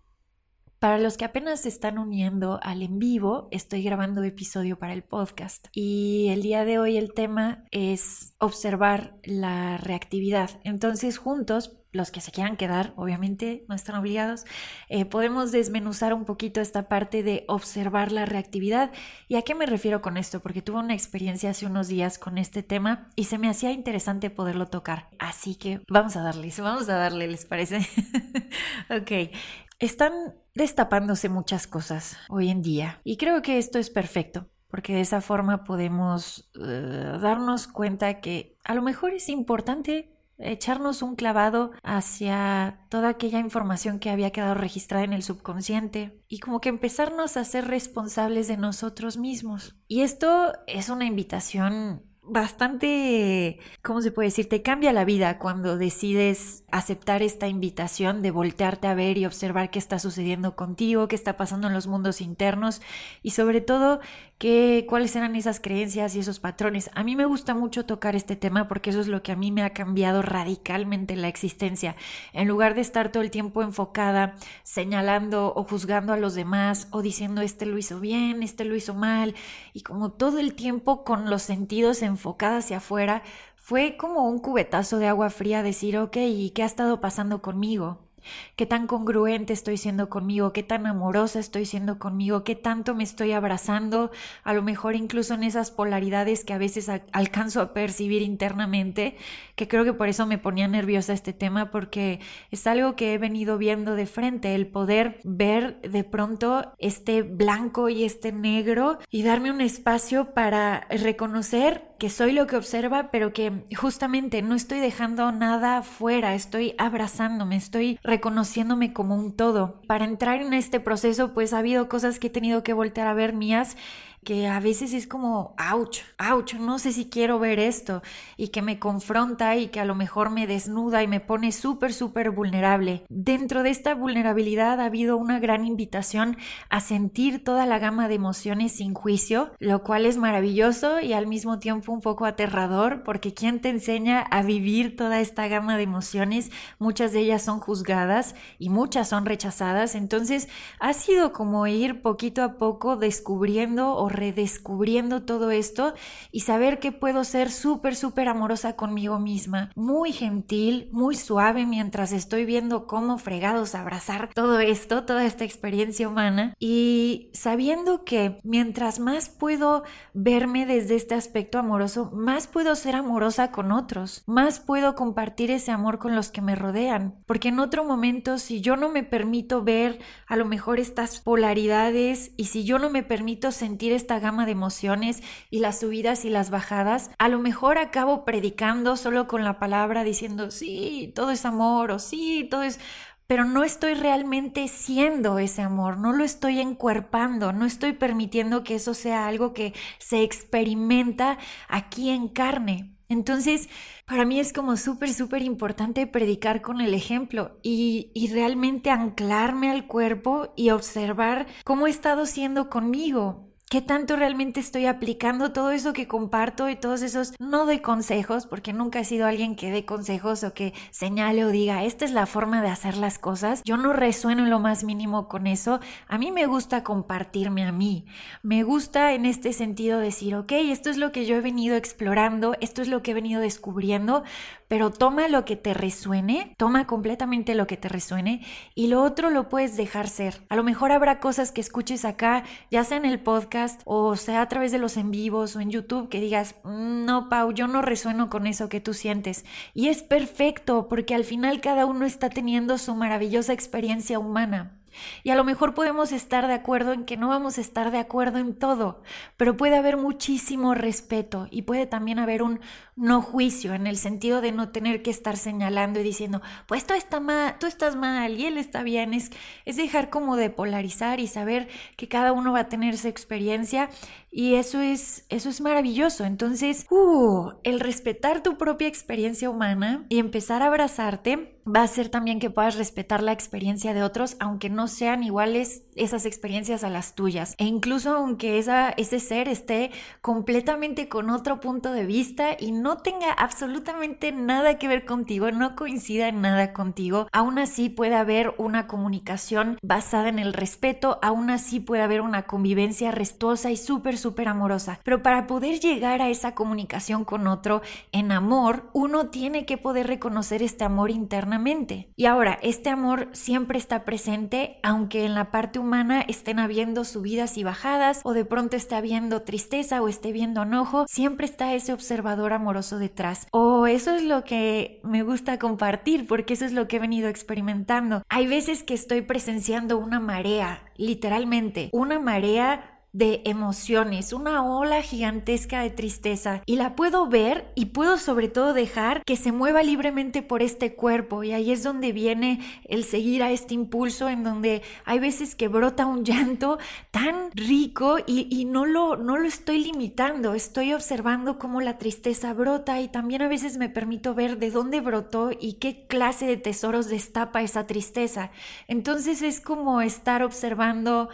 Para 0.78 0.98
los 0.98 1.16
que 1.16 1.25
apenas 1.25 1.62
se 1.62 1.69
están 1.69 1.98
uniendo 1.98 2.60
al 2.62 2.82
en 2.82 3.00
vivo, 3.00 3.48
estoy 3.50 3.82
grabando 3.82 4.22
episodio 4.22 4.78
para 4.78 4.92
el 4.92 5.02
podcast 5.02 5.66
y 5.72 6.28
el 6.28 6.42
día 6.42 6.64
de 6.64 6.78
hoy 6.78 6.96
el 6.96 7.14
tema 7.14 7.64
es 7.72 8.36
observar 8.38 9.16
la 9.25 9.78
reactividad. 9.78 10.50
Entonces 10.62 11.19
juntos 11.19 11.77
los 11.93 12.11
que 12.11 12.20
se 12.20 12.32
quieran 12.32 12.56
quedar, 12.56 12.93
obviamente 12.96 13.64
no 13.69 13.75
están 13.75 13.96
obligados, 13.96 14.44
eh, 14.88 15.05
podemos 15.05 15.52
desmenuzar 15.52 16.12
un 16.12 16.25
poquito 16.25 16.61
esta 16.61 16.88
parte 16.88 17.23
de 17.23 17.44
observar 17.49 18.12
la 18.12 18.26
reactividad. 18.26 18.93
¿Y 19.26 19.37
a 19.37 19.43
qué 19.43 19.55
me 19.55 19.67
refiero 19.67 20.02
con 20.02 20.17
esto? 20.17 20.40
Porque 20.40 20.62
tuve 20.62 20.81
una 20.81 20.94
experiencia 20.94 21.50
hace 21.50 21.67
unos 21.67 21.88
días 21.88 22.19
con 22.19 22.37
este 22.37 22.62
tema 22.62 23.11
y 23.17 23.25
se 23.25 23.38
me 23.38 23.49
hacía 23.49 23.73
interesante 23.73 24.31
poderlo 24.31 24.67
tocar. 24.67 25.08
Así 25.19 25.55
que 25.55 25.81
vamos 25.88 26.17
a 26.17 26.23
darles, 26.23 26.61
vamos 26.61 26.88
a 26.88 26.96
darle, 26.96 27.26
¿les 27.26 27.46
parece? 27.46 27.79
ok, 28.90 29.35
están 29.79 30.12
destapándose 30.55 31.29
muchas 31.29 31.67
cosas 31.67 32.19
hoy 32.29 32.50
en 32.50 32.62
día 32.62 33.00
y 33.05 33.17
creo 33.17 33.43
que 33.43 33.58
esto 33.58 33.79
es 33.79 33.90
perfecto. 33.90 34.49
porque 34.70 34.93
de 34.93 35.00
esa 35.00 35.23
forma 35.23 35.64
podemos 35.64 36.50
eh, 36.55 37.19
darnos 37.23 37.69
cuenta 37.69 38.20
que 38.20 38.58
a 38.64 38.75
lo 38.75 38.82
mejor 38.82 39.14
es 39.14 39.31
importante 39.31 40.18
echarnos 40.38 41.02
un 41.02 41.17
clavado 41.17 41.73
hacia 41.82 42.81
toda 42.88 43.08
aquella 43.08 43.40
información 43.40 43.99
que 43.99 44.11
había 44.11 44.31
quedado 44.31 44.55
registrada 44.55 45.05
en 45.05 45.12
el 45.12 45.23
subconsciente 45.23 46.23
y 46.29 46.38
como 46.38 46.61
que 46.61 46.69
empezarnos 46.69 47.37
a 47.37 47.44
ser 47.44 47.67
responsables 47.67 48.49
de 48.49 48.56
nosotros 48.56 49.17
mismos. 49.17 49.76
Y 49.87 50.02
esto 50.02 50.52
es 50.67 50.88
una 50.88 51.05
invitación 51.05 52.07
bastante, 52.28 53.58
¿cómo 53.82 54.00
se 54.00 54.10
puede 54.10 54.28
decir? 54.28 54.48
Te 54.48 54.62
cambia 54.62 54.92
la 54.92 55.04
vida 55.04 55.38
cuando 55.38 55.76
decides 55.76 56.64
aceptar 56.70 57.22
esta 57.22 57.48
invitación 57.48 58.20
de 58.22 58.30
voltearte 58.30 58.86
a 58.86 58.94
ver 58.94 59.16
y 59.16 59.26
observar 59.26 59.70
qué 59.70 59.78
está 59.78 59.98
sucediendo 59.98 60.54
contigo, 60.54 61.08
qué 61.08 61.16
está 61.16 61.36
pasando 61.36 61.69
en 61.69 61.75
los 61.75 61.86
mundos 61.86 62.20
internos 62.20 62.82
y 63.22 63.30
sobre 63.30 63.60
todo 63.60 64.00
qué, 64.38 64.84
cuáles 64.88 65.16
eran 65.16 65.34
esas 65.34 65.60
creencias 65.60 66.14
y 66.14 66.20
esos 66.20 66.40
patrones. 66.40 66.90
A 66.94 67.02
mí 67.04 67.16
me 67.16 67.25
gusta 67.25 67.54
mucho 67.54 67.86
tocar 67.86 68.14
este 68.14 68.36
tema 68.36 68.69
porque 68.69 68.90
eso 68.90 69.00
es 69.00 69.08
lo 69.08 69.22
que 69.22 69.32
a 69.32 69.36
mí 69.36 69.50
me 69.50 69.62
ha 69.62 69.70
cambiado 69.70 70.20
radicalmente 70.20 71.16
la 71.16 71.28
existencia. 71.28 71.96
En 72.32 72.48
lugar 72.48 72.75
de 72.75 72.82
estar 72.82 73.10
todo 73.10 73.22
el 73.22 73.30
tiempo 73.30 73.62
enfocada 73.62 74.34
señalando 74.62 75.52
o 75.56 75.64
juzgando 75.64 76.12
a 76.12 76.19
los 76.19 76.34
demás 76.34 76.88
o 76.90 77.00
diciendo 77.00 77.40
este 77.40 77.64
lo 77.64 77.78
hizo 77.78 78.00
bien, 78.00 78.42
este 78.42 78.64
lo 78.64 78.76
hizo 78.76 78.94
mal 78.94 79.34
y 79.72 79.80
como 79.80 80.10
todo 80.10 80.38
el 80.38 80.54
tiempo 80.54 81.04
con 81.04 81.30
los 81.30 81.42
sentidos 81.42 82.02
en 82.02 82.18
enfocada 82.19 82.59
hacia 82.59 82.79
afuera, 82.79 83.23
fue 83.55 83.97
como 83.97 84.29
un 84.29 84.41
cubetazo 84.41 84.99
de 84.99 85.06
agua 85.06 85.31
fría 85.31 85.62
decir, 85.62 85.97
ok, 85.99 86.17
¿y 86.17 86.50
qué 86.50 86.65
ha 86.65 86.67
estado 86.67 87.00
pasando 87.00 87.41
conmigo? 87.41 88.09
qué 88.56 88.67
tan 88.67 88.87
congruente 88.87 89.53
estoy 89.53 89.76
siendo 89.76 90.09
conmigo, 90.09 90.53
qué 90.53 90.62
tan 90.62 90.87
amorosa 90.87 91.38
estoy 91.38 91.67
siendo 91.67 91.99
conmigo, 91.99 92.44
qué 92.44 92.55
tanto 92.55 92.94
me 92.94 93.05
estoy 93.05 93.32
abrazando, 93.32 94.11
a 94.44 94.53
lo 94.53 94.62
mejor 94.62 94.97
incluso 94.97 95.35
en 95.35 95.44
esas 95.44 95.70
polaridades 95.70 96.44
que 96.44 96.53
a 96.53 96.59
veces 96.59 96.88
alcanzo 97.12 97.61
a 97.61 97.73
percibir 97.73 98.23
internamente, 98.23 99.17
que 99.55 99.69
creo 99.69 99.85
que 99.85 99.93
por 99.93 100.09
eso 100.09 100.26
me 100.26 100.38
ponía 100.38 100.69
nerviosa 100.69 101.12
este 101.12 101.32
tema, 101.32 101.71
porque 101.71 102.21
es 102.50 102.67
algo 102.67 102.97
que 102.97 103.14
he 103.14 103.19
venido 103.19 103.59
viendo 103.59 103.94
de 103.94 104.06
frente, 104.06 104.55
el 104.55 104.67
poder 104.67 105.21
ver 105.25 105.81
de 105.82 106.05
pronto 106.05 106.73
este 106.79 107.23
blanco 107.23 107.88
y 107.88 108.05
este 108.05 108.32
negro 108.32 108.99
y 109.11 109.23
darme 109.23 109.50
un 109.50 109.61
espacio 109.61 110.35
para 110.35 110.87
reconocer 110.91 111.88
que 111.99 112.11
soy 112.11 112.33
lo 112.33 112.47
que 112.47 112.56
observa, 112.56 113.11
pero 113.11 113.33
que 113.33 113.65
justamente 113.77 114.41
no 114.41 114.55
estoy 114.55 114.79
dejando 114.79 115.33
nada 115.33 115.83
fuera, 115.83 116.35
estoy 116.35 116.75
abrazándome, 116.79 117.56
estoy 117.56 117.99
reconociéndome 118.05 118.93
como 118.93 119.17
un 119.17 119.35
todo. 119.35 119.81
Para 119.87 120.05
entrar 120.05 120.41
en 120.41 120.55
este 120.55 120.79
proceso, 120.79 121.35
pues 121.35 121.53
ha 121.53 121.59
habido 121.59 121.89
cosas 121.89 122.19
que 122.19 122.29
he 122.29 122.31
tenido 122.31 122.62
que 122.62 122.73
voltear 122.73 123.09
a 123.09 123.15
ver 123.15 123.33
mías 123.33 123.77
que 124.25 124.49
a 124.49 124.61
veces 124.61 124.93
es 124.93 125.06
como, 125.06 125.55
ouch, 125.73 126.00
ouch, 126.19 126.55
no 126.55 126.79
sé 126.79 126.93
si 126.93 127.09
quiero 127.09 127.38
ver 127.38 127.59
esto 127.59 128.03
y 128.37 128.49
que 128.49 128.62
me 128.62 128.79
confronta 128.79 129.56
y 129.56 129.69
que 129.69 129.81
a 129.81 129.85
lo 129.85 129.94
mejor 129.94 130.31
me 130.31 130.47
desnuda 130.47 131.03
y 131.03 131.06
me 131.06 131.20
pone 131.20 131.53
súper, 131.53 131.93
súper 131.93 132.31
vulnerable. 132.31 133.05
Dentro 133.09 133.62
de 133.62 133.70
esta 133.70 133.94
vulnerabilidad 133.94 134.81
ha 134.81 134.87
habido 134.87 135.17
una 135.17 135.38
gran 135.38 135.65
invitación 135.65 136.37
a 136.69 136.81
sentir 136.81 137.44
toda 137.44 137.67
la 137.67 137.79
gama 137.79 138.09
de 138.09 138.15
emociones 138.15 138.73
sin 138.73 138.94
juicio, 138.94 139.53
lo 139.59 139.82
cual 139.82 140.06
es 140.06 140.17
maravilloso 140.17 141.00
y 141.00 141.12
al 141.12 141.26
mismo 141.26 141.59
tiempo 141.59 141.93
un 141.93 142.00
poco 142.00 142.25
aterrador 142.25 143.03
porque 143.05 143.35
quien 143.35 143.61
te 143.61 143.69
enseña 143.69 144.21
a 144.21 144.43
vivir 144.43 144.97
toda 144.97 145.21
esta 145.21 145.49
gama 145.49 145.76
de 145.76 145.85
emociones, 145.85 146.50
muchas 146.79 147.12
de 147.12 147.21
ellas 147.21 147.43
son 147.43 147.61
juzgadas 147.61 148.35
y 148.59 148.69
muchas 148.69 149.09
son 149.09 149.26
rechazadas, 149.26 149.94
entonces 149.94 150.49
ha 150.81 150.93
sido 150.93 151.32
como 151.32 151.67
ir 151.67 152.03
poquito 152.03 152.43
a 152.43 152.59
poco 152.59 152.97
descubriendo 152.97 153.94
o 153.94 154.07
redescubriendo 154.08 155.22
todo 155.22 155.50
esto 155.50 155.94
y 156.32 156.40
saber 156.40 156.78
que 156.78 156.93
puedo 156.93 157.25
ser 157.25 157.50
súper, 157.50 157.96
súper 157.96 158.28
amorosa 158.28 158.76
conmigo 158.76 159.19
misma, 159.19 159.70
muy 159.75 160.12
gentil, 160.12 160.88
muy 160.93 161.14
suave 161.14 161.66
mientras 161.66 162.12
estoy 162.12 162.44
viendo 162.44 162.87
cómo 162.87 163.19
fregados 163.19 163.75
abrazar 163.75 164.31
todo 164.34 164.60
esto, 164.60 165.05
toda 165.05 165.25
esta 165.25 165.44
experiencia 165.44 166.08
humana. 166.08 166.55
Y 166.58 167.31
sabiendo 167.32 168.05
que 168.05 168.38
mientras 168.43 169.00
más 169.00 169.28
puedo 169.28 169.84
verme 170.14 170.66
desde 170.66 170.96
este 170.96 171.14
aspecto 171.14 171.58
amoroso, 171.58 172.11
más 172.12 172.46
puedo 172.46 172.75
ser 172.75 172.96
amorosa 172.96 173.50
con 173.50 173.72
otros, 173.72 174.22
más 174.26 174.61
puedo 174.61 174.94
compartir 174.94 175.50
ese 175.50 175.70
amor 175.70 175.99
con 175.99 176.14
los 176.14 176.31
que 176.31 176.43
me 176.43 176.54
rodean, 176.54 177.14
porque 177.26 177.49
en 177.49 177.61
otro 177.61 177.84
momento 177.84 178.38
si 178.38 178.61
yo 178.61 178.76
no 178.76 178.88
me 178.88 179.02
permito 179.02 179.62
ver 179.62 179.99
a 180.26 180.37
lo 180.37 180.44
mejor 180.44 180.81
estas 180.81 181.20
polaridades 181.20 182.32
y 182.37 182.46
si 182.46 182.64
yo 182.64 182.78
no 182.78 182.90
me 182.90 183.02
permito 183.02 183.52
sentir 183.52 183.93
esta 183.99 184.19
gama 184.19 184.47
de 184.47 184.53
emociones 184.53 185.23
y 185.50 185.59
las 185.59 185.81
subidas 185.81 186.25
y 186.25 186.31
las 186.31 186.49
bajadas, 186.49 187.11
a 187.19 187.29
lo 187.29 187.39
mejor 187.39 187.77
acabo 187.77 188.25
predicando 188.25 188.97
solo 188.97 189.29
con 189.29 189.45
la 189.45 189.59
palabra 189.59 190.05
diciendo, 190.05 190.50
sí, 190.50 191.12
todo 191.15 191.31
es 191.31 191.45
amor 191.45 191.91
o 191.91 191.99
sí, 191.99 192.49
todo 192.50 192.62
es 192.62 192.81
pero 193.29 193.45
no 193.45 193.62
estoy 193.62 193.93
realmente 193.93 194.67
siendo 194.69 195.39
ese 195.39 195.61
amor, 195.61 195.99
no 195.99 196.15
lo 196.15 196.25
estoy 196.25 196.61
encuerpando, 196.61 197.53
no 197.53 197.67
estoy 197.67 197.93
permitiendo 197.93 198.65
que 198.65 198.77
eso 198.77 198.95
sea 198.95 199.29
algo 199.29 199.53
que 199.53 199.75
se 199.99 200.23
experimenta 200.23 201.37
aquí 201.69 202.09
en 202.09 202.29
carne. 202.29 202.95
Entonces, 203.11 203.69
para 204.06 204.25
mí 204.25 204.41
es 204.41 204.55
como 204.55 204.79
súper, 204.79 205.12
súper 205.12 205.43
importante 205.43 206.06
predicar 206.06 206.62
con 206.62 206.81
el 206.81 206.95
ejemplo 206.95 207.59
y, 207.62 208.11
y, 208.15 208.29
realmente 208.29 208.91
anclarme 208.91 209.71
al 209.71 209.87
cuerpo 209.87 210.53
y 210.56 210.71
observar 210.71 211.47
cómo 211.65 211.87
he 211.87 211.91
estado 211.91 212.25
siendo 212.27 212.71
conmigo. 212.71 213.48
¿Qué 213.70 213.82
tanto 213.82 214.17
realmente 214.17 214.61
estoy 214.61 214.87
aplicando 214.87 215.53
todo 215.53 215.73
eso 215.73 215.93
que 215.93 216.09
comparto 216.09 216.70
y 216.70 216.76
todos 216.76 217.03
esos, 217.03 217.35
no 217.38 217.67
doy 217.67 217.81
consejos, 217.81 218.47
porque 218.47 218.73
nunca 218.73 219.00
he 219.00 219.05
sido 219.05 219.26
alguien 219.26 219.56
que 219.56 219.70
dé 219.70 219.85
consejos 219.85 220.43
o 220.43 220.55
que 220.55 220.73
señale 220.91 221.44
o 221.44 221.50
diga, 221.50 221.85
esta 221.85 222.06
es 222.06 222.12
la 222.12 222.25
forma 222.25 222.62
de 222.62 222.70
hacer 222.70 222.97
las 222.97 223.19
cosas. 223.19 223.61
Yo 223.67 223.76
no 223.76 223.93
resueno 223.93 224.44
en 224.44 224.49
lo 224.49 224.59
más 224.59 224.85
mínimo 224.85 225.29
con 225.29 225.47
eso. 225.47 225.81
A 226.06 226.17
mí 226.17 226.32
me 226.32 226.47
gusta 226.47 226.82
compartirme 226.82 227.62
a 227.67 227.70
mí. 227.70 228.06
Me 228.43 228.62
gusta 228.62 229.12
en 229.12 229.26
este 229.26 229.53
sentido 229.53 229.99
decir, 229.99 230.35
ok, 230.35 230.53
esto 230.53 230.88
es 230.88 230.97
lo 230.97 231.12
que 231.12 231.26
yo 231.26 231.37
he 231.37 231.43
venido 231.43 231.76
explorando, 231.76 232.55
esto 232.62 232.81
es 232.81 232.88
lo 232.88 233.03
que 233.03 233.11
he 233.11 233.14
venido 233.14 233.43
descubriendo, 233.43 234.25
pero 234.69 234.91
toma 234.91 235.29
lo 235.29 235.44
que 235.44 235.56
te 235.56 235.75
resuene, 235.75 236.55
toma 236.56 236.87
completamente 236.87 237.55
lo 237.55 237.67
que 237.67 237.76
te 237.76 237.91
resuene 237.91 238.41
y 238.75 238.87
lo 238.87 239.03
otro 239.03 239.29
lo 239.29 239.50
puedes 239.50 239.76
dejar 239.76 240.09
ser. 240.09 240.40
A 240.49 240.57
lo 240.57 240.64
mejor 240.64 240.90
habrá 240.90 241.21
cosas 241.21 241.52
que 241.52 241.61
escuches 241.61 242.07
acá, 242.07 242.45
ya 242.71 242.83
sea 242.83 242.97
en 242.97 243.04
el 243.04 243.21
podcast, 243.21 243.58
o 243.85 244.17
sea 244.17 244.43
a 244.43 244.49
través 244.49 244.73
de 244.73 244.79
los 244.79 244.97
en 244.97 245.11
vivos 245.11 245.57
o 245.57 245.61
en 245.61 245.71
YouTube 245.71 246.09
que 246.09 246.21
digas, 246.21 246.55
mm, 246.65 247.05
no, 247.05 247.29
Pau, 247.29 247.53
yo 247.53 247.69
no 247.69 247.83
resueno 247.83 248.31
con 248.31 248.47
eso 248.47 248.69
que 248.69 248.81
tú 248.81 248.95
sientes. 248.95 249.45
Y 249.75 249.88
es 249.88 250.03
perfecto 250.03 250.88
porque 250.88 251.15
al 251.15 251.25
final 251.25 251.61
cada 251.61 251.87
uno 251.87 252.07
está 252.07 252.31
teniendo 252.31 252.79
su 252.79 252.95
maravillosa 252.95 253.53
experiencia 253.53 254.19
humana. 254.19 254.79
Y 255.23 255.31
a 255.31 255.37
lo 255.37 255.45
mejor 255.45 255.75
podemos 255.75 256.12
estar 256.12 256.47
de 256.47 256.55
acuerdo 256.55 256.93
en 256.93 257.05
que 257.05 257.17
no 257.17 257.29
vamos 257.29 257.59
a 257.59 257.61
estar 257.61 257.91
de 257.91 257.99
acuerdo 257.99 258.38
en 258.38 258.55
todo, 258.55 259.03
pero 259.37 259.57
puede 259.57 259.77
haber 259.77 259.97
muchísimo 259.97 260.75
respeto 260.75 261.47
y 261.50 261.62
puede 261.62 261.87
también 261.87 262.19
haber 262.19 262.43
un 262.43 262.61
no 262.99 263.23
juicio 263.23 263.75
en 263.75 263.87
el 263.87 263.97
sentido 263.97 264.40
de 264.40 264.52
no 264.52 264.71
tener 264.71 265.02
que 265.02 265.11
estar 265.11 265.37
señalando 265.37 266.00
y 266.00 266.02
diciendo, 266.02 266.43
pues 266.67 266.85
tú, 266.85 266.95
está 266.95 267.21
mal, 267.21 267.57
tú 267.59 267.67
estás 267.67 267.95
mal 267.95 268.38
y 268.38 268.47
él 268.47 268.59
está 268.59 268.83
bien. 268.83 269.14
Es, 269.14 269.31
es 269.64 269.76
dejar 269.76 270.11
como 270.11 270.37
de 270.37 270.50
polarizar 270.50 271.21
y 271.21 271.28
saber 271.28 271.69
que 271.97 272.09
cada 272.09 272.33
uno 272.33 272.52
va 272.52 272.61
a 272.61 272.69
tener 272.69 272.99
su 272.99 273.07
experiencia 273.07 273.88
y 274.31 274.55
eso 274.55 274.81
es, 274.81 275.25
eso 275.28 275.49
es 275.49 275.61
maravilloso. 275.61 276.25
Entonces, 276.25 276.87
uh, 276.90 277.52
el 277.62 277.81
respetar 277.81 278.43
tu 278.43 278.59
propia 278.59 278.88
experiencia 278.88 279.49
humana 279.49 280.05
y 280.09 280.19
empezar 280.19 280.62
a 280.62 280.67
abrazarte 280.67 281.59
va 281.69 281.81
a 281.81 281.85
hacer 281.85 282.09
también 282.09 282.40
que 282.40 282.50
puedas 282.50 282.76
respetar 282.76 283.23
la 283.23 283.33
experiencia 283.33 283.95
de 283.95 284.02
otros, 284.02 284.37
aunque 284.40 284.71
no 284.71 284.88
sean 284.88 285.23
iguales 285.23 285.83
esas 285.97 286.25
experiencias 286.25 286.83
a 286.83 286.90
las 286.90 287.14
tuyas. 287.14 287.55
E 287.59 287.64
incluso 287.64 288.17
aunque 288.17 288.59
esa, 288.59 288.90
ese 288.90 289.21
ser 289.21 289.49
esté 289.49 289.90
completamente 290.21 291.09
con 291.09 291.31
otro 291.31 291.61
punto 291.61 291.93
de 291.93 292.07
vista 292.07 292.57
y 292.59 292.73
no 292.73 292.88
tenga 292.97 293.33
absolutamente 293.33 294.33
nada 294.33 294.78
que 294.78 294.88
ver 294.88 295.04
contigo, 295.04 295.50
no 295.52 295.76
coincida 295.76 296.28
en 296.28 296.40
nada 296.40 296.73
contigo, 296.73 297.28
aún 297.33 297.59
así 297.59 297.90
puede 297.90 298.14
haber 298.14 298.54
una 298.57 298.87
comunicación 298.87 299.78
basada 299.83 300.28
en 300.28 300.38
el 300.38 300.54
respeto, 300.54 301.18
aún 301.23 301.50
así 301.50 301.80
puede 301.80 302.02
haber 302.02 302.23
una 302.23 302.45
convivencia 302.45 303.11
restuosa 303.11 303.71
y 303.71 303.76
súper, 303.76 304.16
súper 304.16 304.49
amorosa. 304.49 305.00
Pero 305.04 305.23
para 305.23 305.47
poder 305.47 305.80
llegar 305.80 306.23
a 306.23 306.30
esa 306.30 306.54
comunicación 306.54 307.25
con 307.25 307.47
otro 307.47 307.83
en 308.12 308.33
amor, 308.33 308.88
uno 308.95 309.26
tiene 309.26 309.66
que 309.66 309.76
poder 309.76 310.07
reconocer 310.07 310.62
este 310.62 310.85
amor 310.85 311.11
internamente. 311.11 312.09
Y 312.16 312.25
ahora, 312.25 312.59
este 312.62 312.88
amor 312.88 313.28
siempre 313.33 313.78
está 313.78 314.04
presente, 314.04 314.78
aunque 314.83 315.26
en 315.26 315.35
la 315.35 315.50
parte 315.50 315.78
humana 315.78 316.23
estén 316.23 316.59
habiendo 316.59 317.04
subidas 317.04 317.59
y 317.59 317.64
bajadas, 317.64 318.23
o 318.25 318.33
de 318.33 318.47
pronto 318.47 318.76
esté 318.76 318.95
habiendo 318.95 319.42
tristeza 319.42 320.00
o 320.00 320.09
esté 320.09 320.33
viendo 320.33 320.62
enojo, 320.62 321.04
siempre 321.07 321.45
está 321.45 321.75
ese 321.75 321.92
observador 321.92 322.52
amoroso 322.52 322.77
detrás. 322.99 323.47
O 323.50 323.87
eso 323.87 324.14
es 324.14 324.23
lo 324.23 324.44
que 324.44 325.00
me 325.04 325.23
gusta 325.23 325.58
compartir, 325.58 326.26
porque 326.26 326.54
eso 326.54 326.64
es 326.64 326.73
lo 326.73 326.88
que 326.88 326.97
he 326.97 327.00
venido 327.00 327.28
experimentando. 327.28 328.23
Hay 328.28 328.47
veces 328.47 328.82
que 328.82 328.94
estoy 328.94 329.23
presenciando 329.23 329.99
una 329.99 330.20
marea, 330.20 330.82
literalmente, 330.97 331.90
una 331.92 332.18
marea 332.18 332.98
de 333.12 333.41
emociones, 333.47 334.33
una 334.33 334.62
ola 334.62 335.03
gigantesca 335.03 335.81
de 335.81 335.91
tristeza 335.91 336.62
y 336.67 336.77
la 336.77 336.95
puedo 336.95 337.27
ver 337.27 337.73
y 337.75 337.87
puedo 337.87 338.19
sobre 338.19 338.49
todo 338.49 338.75
dejar 338.75 339.23
que 339.25 339.37
se 339.37 339.50
mueva 339.50 339.83
libremente 339.83 340.43
por 340.43 340.62
este 340.62 340.95
cuerpo 340.95 341.43
y 341.43 341.53
ahí 341.53 341.73
es 341.73 341.83
donde 341.83 342.12
viene 342.12 342.61
el 342.85 343.05
seguir 343.05 343.43
a 343.43 343.50
este 343.50 343.75
impulso 343.75 344.29
en 344.29 344.45
donde 344.45 344.83
hay 345.05 345.19
veces 345.19 345.55
que 345.55 345.69
brota 345.69 346.07
un 346.07 346.25
llanto 346.25 346.79
tan 347.11 347.50
rico 347.53 348.19
y, 348.27 348.67
no, 348.67 348.85
lo, 348.85 349.17
no 349.17 349.38
lo 349.38 349.49
estoy 349.49 349.83
limitando, 349.83 350.55
estoy 350.55 350.93
observando 350.93 351.59
cómo 351.59 351.81
la 351.81 351.99
tristeza 351.99 352.53
brota 352.53 353.00
y 353.00 353.09
también 353.09 353.43
a 353.43 353.49
veces 353.49 353.79
me 353.79 353.88
permito 353.88 354.35
ver 354.35 354.59
de 354.59 354.71
dónde 354.71 355.00
brotó 355.00 355.50
y 355.59 355.75
qué 355.75 356.07
clase 356.07 356.47
de 356.47 356.57
tesoros 356.57 357.09
destapa 357.09 357.62
esa 357.62 357.87
tristeza. 357.87 358.50
Entonces 358.87 359.43
es 359.43 359.61
como 359.61 360.03
estar 360.03 360.43
observando 360.43 361.31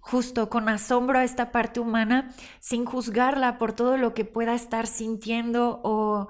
justo 0.00 0.48
con 0.48 0.68
asombro 0.68 1.18
a 1.18 1.24
esta 1.24 1.52
parte 1.52 1.78
humana 1.78 2.30
sin 2.58 2.84
juzgarla 2.84 3.58
por 3.58 3.72
todo 3.72 3.96
lo 3.96 4.14
que 4.14 4.24
pueda 4.24 4.54
estar 4.54 4.86
sintiendo 4.86 5.80
o, 5.84 6.28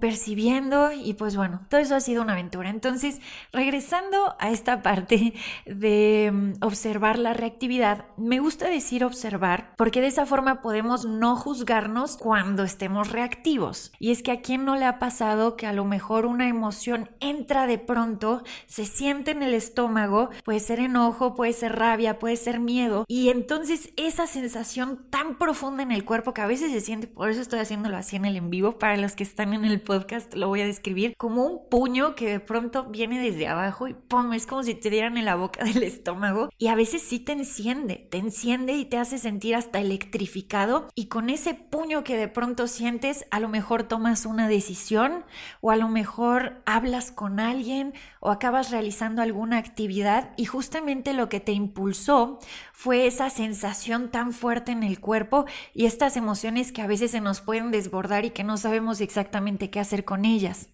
percibiendo 0.00 0.92
y 0.92 1.14
pues 1.14 1.36
bueno, 1.36 1.62
todo 1.68 1.80
eso 1.80 1.94
ha 1.94 2.00
sido 2.00 2.22
una 2.22 2.32
aventura. 2.32 2.70
Entonces, 2.70 3.20
regresando 3.52 4.36
a 4.38 4.50
esta 4.50 4.82
parte 4.82 5.34
de 5.66 6.30
mm, 6.32 6.64
observar 6.64 7.18
la 7.18 7.34
reactividad, 7.34 8.04
me 8.16 8.40
gusta 8.40 8.68
decir 8.68 9.04
observar 9.04 9.74
porque 9.76 10.00
de 10.00 10.06
esa 10.06 10.26
forma 10.26 10.62
podemos 10.62 11.04
no 11.04 11.36
juzgarnos 11.36 12.16
cuando 12.16 12.62
estemos 12.62 13.10
reactivos. 13.10 13.92
Y 13.98 14.10
es 14.12 14.22
que 14.22 14.32
a 14.32 14.40
quien 14.40 14.64
no 14.64 14.76
le 14.76 14.84
ha 14.84 14.98
pasado 14.98 15.56
que 15.56 15.66
a 15.66 15.72
lo 15.72 15.84
mejor 15.84 16.26
una 16.26 16.48
emoción 16.48 17.10
entra 17.20 17.66
de 17.66 17.78
pronto, 17.78 18.42
se 18.66 18.86
siente 18.86 19.32
en 19.32 19.42
el 19.42 19.54
estómago, 19.54 20.30
puede 20.44 20.60
ser 20.60 20.80
enojo, 20.80 21.34
puede 21.34 21.52
ser 21.52 21.76
rabia, 21.76 22.18
puede 22.18 22.36
ser 22.36 22.60
miedo 22.60 23.04
y 23.10 23.28
entonces 23.30 23.90
esa 23.96 24.28
sensación 24.28 25.04
tan 25.10 25.36
profunda 25.36 25.82
en 25.82 25.90
el 25.90 26.04
cuerpo 26.04 26.32
que 26.32 26.42
a 26.42 26.46
veces 26.46 26.70
se 26.70 26.80
siente, 26.80 27.08
por 27.08 27.28
eso 27.28 27.40
estoy 27.40 27.58
haciéndolo 27.58 27.96
así 27.96 28.14
en 28.14 28.24
el 28.24 28.36
en 28.36 28.50
vivo 28.50 28.78
para 28.78 28.96
los 28.96 29.16
que 29.16 29.24
están 29.24 29.52
en 29.52 29.64
el 29.64 29.80
podcast 29.80 30.32
lo 30.36 30.46
voy 30.46 30.60
a 30.60 30.66
describir 30.66 31.16
como 31.16 31.44
un 31.44 31.68
puño 31.68 32.14
que 32.14 32.28
de 32.28 32.38
pronto 32.38 32.84
viene 32.84 33.20
desde 33.20 33.48
abajo 33.48 33.88
y 33.88 33.94
¡pum! 33.94 34.32
es 34.32 34.46
como 34.46 34.62
si 34.62 34.76
te 34.76 34.90
dieran 34.90 35.16
en 35.16 35.24
la 35.24 35.34
boca 35.34 35.64
del 35.64 35.82
estómago 35.82 36.50
y 36.56 36.68
a 36.68 36.76
veces 36.76 37.02
sí 37.02 37.18
te 37.18 37.32
enciende, 37.32 37.96
te 37.96 38.18
enciende 38.18 38.74
y 38.74 38.84
te 38.84 38.96
hace 38.96 39.18
sentir 39.18 39.56
hasta 39.56 39.80
electrificado 39.80 40.86
y 40.94 41.06
con 41.06 41.30
ese 41.30 41.54
puño 41.54 42.04
que 42.04 42.16
de 42.16 42.28
pronto 42.28 42.68
sientes 42.68 43.24
a 43.32 43.40
lo 43.40 43.48
mejor 43.48 43.82
tomas 43.82 44.24
una 44.24 44.46
decisión 44.46 45.24
o 45.60 45.72
a 45.72 45.76
lo 45.76 45.88
mejor 45.88 46.62
hablas 46.64 47.10
con 47.10 47.40
alguien 47.40 47.92
o 48.20 48.30
acabas 48.30 48.70
realizando 48.70 49.20
alguna 49.20 49.58
actividad 49.58 50.30
y 50.36 50.44
justamente 50.44 51.12
lo 51.12 51.28
que 51.28 51.40
te 51.40 51.50
impulsó 51.50 52.38
fue 52.80 53.06
esa 53.06 53.28
sensación 53.28 54.10
tan 54.10 54.32
fuerte 54.32 54.72
en 54.72 54.82
el 54.82 55.00
cuerpo 55.00 55.44
y 55.74 55.84
estas 55.84 56.16
emociones 56.16 56.72
que 56.72 56.80
a 56.80 56.86
veces 56.86 57.10
se 57.10 57.20
nos 57.20 57.42
pueden 57.42 57.70
desbordar 57.70 58.24
y 58.24 58.30
que 58.30 58.42
no 58.42 58.56
sabemos 58.56 59.02
exactamente 59.02 59.68
qué 59.68 59.80
hacer 59.80 60.06
con 60.06 60.24
ellas. 60.24 60.70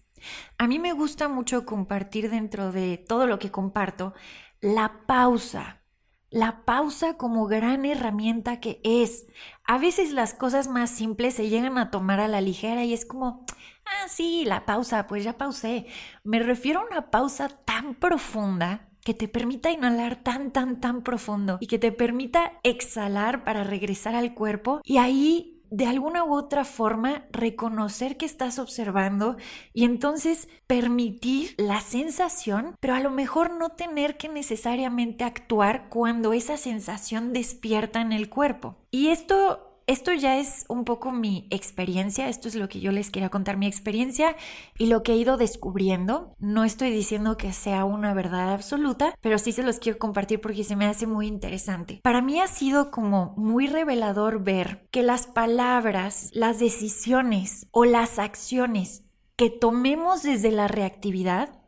A 0.57 0.67
mí 0.67 0.79
me 0.79 0.93
gusta 0.93 1.27
mucho 1.27 1.65
compartir 1.65 2.29
dentro 2.29 2.71
de 2.71 2.95
todo 2.95 3.27
lo 3.27 3.39
que 3.39 3.51
comparto 3.51 4.13
la 4.61 5.01
pausa. 5.05 5.81
La 6.29 6.63
pausa 6.63 7.17
como 7.17 7.45
gran 7.45 7.83
herramienta 7.83 8.61
que 8.61 8.79
es. 8.85 9.25
A 9.65 9.77
veces 9.77 10.13
las 10.13 10.33
cosas 10.33 10.69
más 10.69 10.89
simples 10.89 11.33
se 11.33 11.49
llegan 11.49 11.77
a 11.77 11.91
tomar 11.91 12.21
a 12.21 12.29
la 12.29 12.39
ligera 12.39 12.85
y 12.85 12.93
es 12.93 13.05
como, 13.05 13.45
ah, 13.85 14.07
sí, 14.07 14.45
la 14.45 14.65
pausa, 14.65 15.07
pues 15.07 15.25
ya 15.25 15.37
pausé. 15.37 15.87
Me 16.23 16.39
refiero 16.39 16.79
a 16.79 16.85
una 16.85 17.11
pausa 17.11 17.49
tan 17.49 17.95
profunda 17.95 18.87
que 19.07 19.13
te 19.13 19.29
permita 19.29 19.71
inhalar 19.71 20.21
tan, 20.21 20.51
tan, 20.51 20.81
tan 20.81 21.01
profundo 21.01 21.59
y 21.61 21.67
que 21.67 21.79
te 21.79 21.93
permita 21.93 22.59
exhalar 22.63 23.45
para 23.45 23.63
regresar 23.63 24.15
al 24.15 24.33
cuerpo 24.33 24.81
y 24.83 24.97
ahí 24.97 25.63
de 25.69 25.85
alguna 25.85 26.25
u 26.25 26.33
otra 26.33 26.65
forma 26.65 27.23
reconocer 27.31 28.17
que 28.17 28.25
estás 28.25 28.59
observando 28.59 29.37
y 29.73 29.85
entonces 29.85 30.49
permitir 30.67 31.55
la 31.57 31.79
sensación, 31.79 32.75
pero 32.81 32.95
a 32.95 32.99
lo 32.99 33.09
mejor 33.09 33.53
no 33.57 33.69
tener 33.69 34.17
que 34.17 34.27
necesariamente 34.27 35.23
actuar 35.23 35.87
cuando 35.87 36.33
esa 36.33 36.57
sensación 36.57 37.31
despierta 37.31 38.01
en 38.01 38.11
el 38.11 38.27
cuerpo. 38.27 38.75
Y 38.91 39.07
esto 39.07 39.66
esto 39.87 40.13
ya 40.13 40.37
es 40.37 40.65
un 40.67 40.83
poco 40.83 41.11
mi 41.13 41.47
experiencia, 41.49 42.27
esto 42.27 42.49
es 42.49 42.55
lo 42.55 42.67
que 42.67 42.81
yo 42.81 42.91
les 42.91 43.09
quería 43.09 43.29
contar, 43.29 43.55
mi 43.55 43.67
experiencia 43.67 44.35
y 44.77 44.87
lo 44.87 45.01
que 45.01 45.13
he 45.13 45.17
ido 45.17 45.37
descubriendo. 45.37 46.35
No 46.39 46.65
estoy 46.65 46.91
diciendo 46.91 47.37
que 47.37 47.53
sea 47.53 47.85
una 47.85 48.13
verdad 48.13 48.53
absoluta, 48.53 49.15
pero 49.21 49.39
sí 49.39 49.53
se 49.53 49.63
los 49.63 49.79
quiero 49.79 49.97
compartir 49.97 50.41
porque 50.41 50.65
se 50.65 50.75
me 50.75 50.85
hace 50.85 51.07
muy 51.07 51.27
interesante. 51.27 52.01
Para 52.03 52.21
mí 52.21 52.41
ha 52.41 52.47
sido 52.47 52.91
como 52.91 53.33
muy 53.37 53.67
revelador 53.67 54.43
ver 54.43 54.87
que 54.91 55.03
las 55.03 55.25
palabras, 55.25 56.29
las 56.33 56.59
decisiones 56.59 57.67
o 57.71 57.85
las 57.85 58.19
acciones 58.19 59.05
que 59.37 59.49
tomemos 59.49 60.21
desde 60.21 60.51
la 60.51 60.67
reactividad 60.67 61.61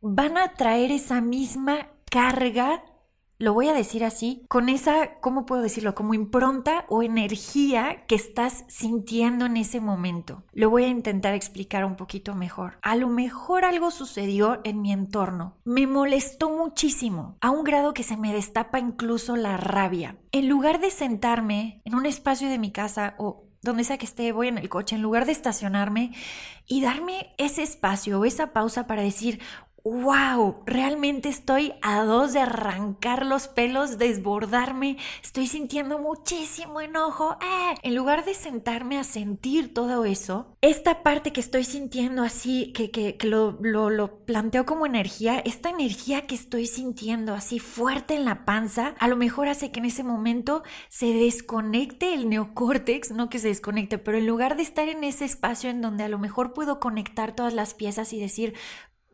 van 0.00 0.36
a 0.36 0.52
traer 0.54 0.92
esa 0.92 1.20
misma 1.20 1.88
carga 2.10 2.84
lo 3.38 3.52
voy 3.52 3.68
a 3.68 3.74
decir 3.74 4.04
así, 4.04 4.44
con 4.48 4.68
esa, 4.68 5.18
¿cómo 5.20 5.44
puedo 5.44 5.62
decirlo? 5.62 5.94
Como 5.94 6.14
impronta 6.14 6.86
o 6.88 7.02
energía 7.02 8.04
que 8.06 8.14
estás 8.14 8.64
sintiendo 8.68 9.46
en 9.46 9.58
ese 9.58 9.80
momento. 9.80 10.44
Lo 10.52 10.70
voy 10.70 10.84
a 10.84 10.88
intentar 10.88 11.34
explicar 11.34 11.84
un 11.84 11.96
poquito 11.96 12.34
mejor. 12.34 12.78
A 12.82 12.96
lo 12.96 13.08
mejor 13.08 13.64
algo 13.64 13.90
sucedió 13.90 14.60
en 14.64 14.80
mi 14.80 14.92
entorno. 14.92 15.58
Me 15.64 15.86
molestó 15.86 16.50
muchísimo, 16.50 17.36
a 17.40 17.50
un 17.50 17.64
grado 17.64 17.92
que 17.92 18.02
se 18.02 18.16
me 18.16 18.32
destapa 18.32 18.78
incluso 18.78 19.36
la 19.36 19.56
rabia. 19.56 20.16
En 20.32 20.48
lugar 20.48 20.80
de 20.80 20.90
sentarme 20.90 21.82
en 21.84 21.94
un 21.94 22.06
espacio 22.06 22.48
de 22.48 22.58
mi 22.58 22.72
casa 22.72 23.14
o 23.18 23.44
donde 23.62 23.84
sea 23.84 23.98
que 23.98 24.06
esté, 24.06 24.32
voy 24.32 24.48
en 24.48 24.58
el 24.58 24.68
coche, 24.68 24.94
en 24.94 25.02
lugar 25.02 25.26
de 25.26 25.32
estacionarme 25.32 26.12
y 26.66 26.80
darme 26.80 27.34
ese 27.36 27.62
espacio 27.62 28.20
o 28.20 28.24
esa 28.24 28.52
pausa 28.52 28.86
para 28.86 29.02
decir, 29.02 29.40
wow, 29.90 30.62
realmente 30.66 31.28
estoy 31.28 31.74
a 31.80 32.02
dos 32.02 32.32
de 32.32 32.40
arrancar 32.40 33.24
los 33.24 33.46
pelos, 33.46 33.98
desbordarme, 33.98 34.96
estoy 35.22 35.46
sintiendo 35.46 35.98
muchísimo 35.98 36.80
enojo. 36.80 37.36
Eh, 37.40 37.74
en 37.82 37.94
lugar 37.94 38.24
de 38.24 38.34
sentarme 38.34 38.98
a 38.98 39.04
sentir 39.04 39.72
todo 39.72 40.04
eso, 40.04 40.56
esta 40.60 41.04
parte 41.04 41.32
que 41.32 41.40
estoy 41.40 41.62
sintiendo 41.62 42.24
así, 42.24 42.72
que, 42.72 42.90
que, 42.90 43.16
lo, 43.26 43.58
lo, 43.60 43.90
lo 43.90 44.24
planteo 44.24 44.66
como 44.66 44.86
energía, 44.86 45.38
esta 45.38 45.70
energía 45.70 46.26
que 46.26 46.34
estoy 46.34 46.66
sintiendo 46.66 47.32
así 47.34 47.60
fuerte 47.60 48.16
en 48.16 48.24
la 48.24 48.44
panza, 48.44 48.94
a 48.98 49.06
lo 49.06 49.16
mejor 49.16 49.48
hace 49.48 49.70
que 49.70 49.78
en 49.78 49.86
ese 49.86 50.02
momento 50.02 50.64
se 50.88 51.12
desconecte 51.12 52.12
el 52.12 52.28
neocórtex, 52.28 53.12
no 53.12 53.28
que 53.28 53.38
se 53.38 53.48
desconecte, 53.48 53.98
pero 53.98 54.18
en 54.18 54.26
lugar 54.26 54.56
de 54.56 54.64
estar 54.64 54.88
en 54.88 55.04
ese 55.04 55.24
espacio 55.24 55.70
en 55.70 55.80
donde 55.80 56.02
a 56.02 56.08
lo 56.08 56.18
mejor 56.18 56.52
puedo 56.52 56.80
conectar 56.80 57.36
todas 57.36 57.54
las 57.54 57.74
piezas 57.74 58.12
y 58.12 58.20
decir, 58.20 58.54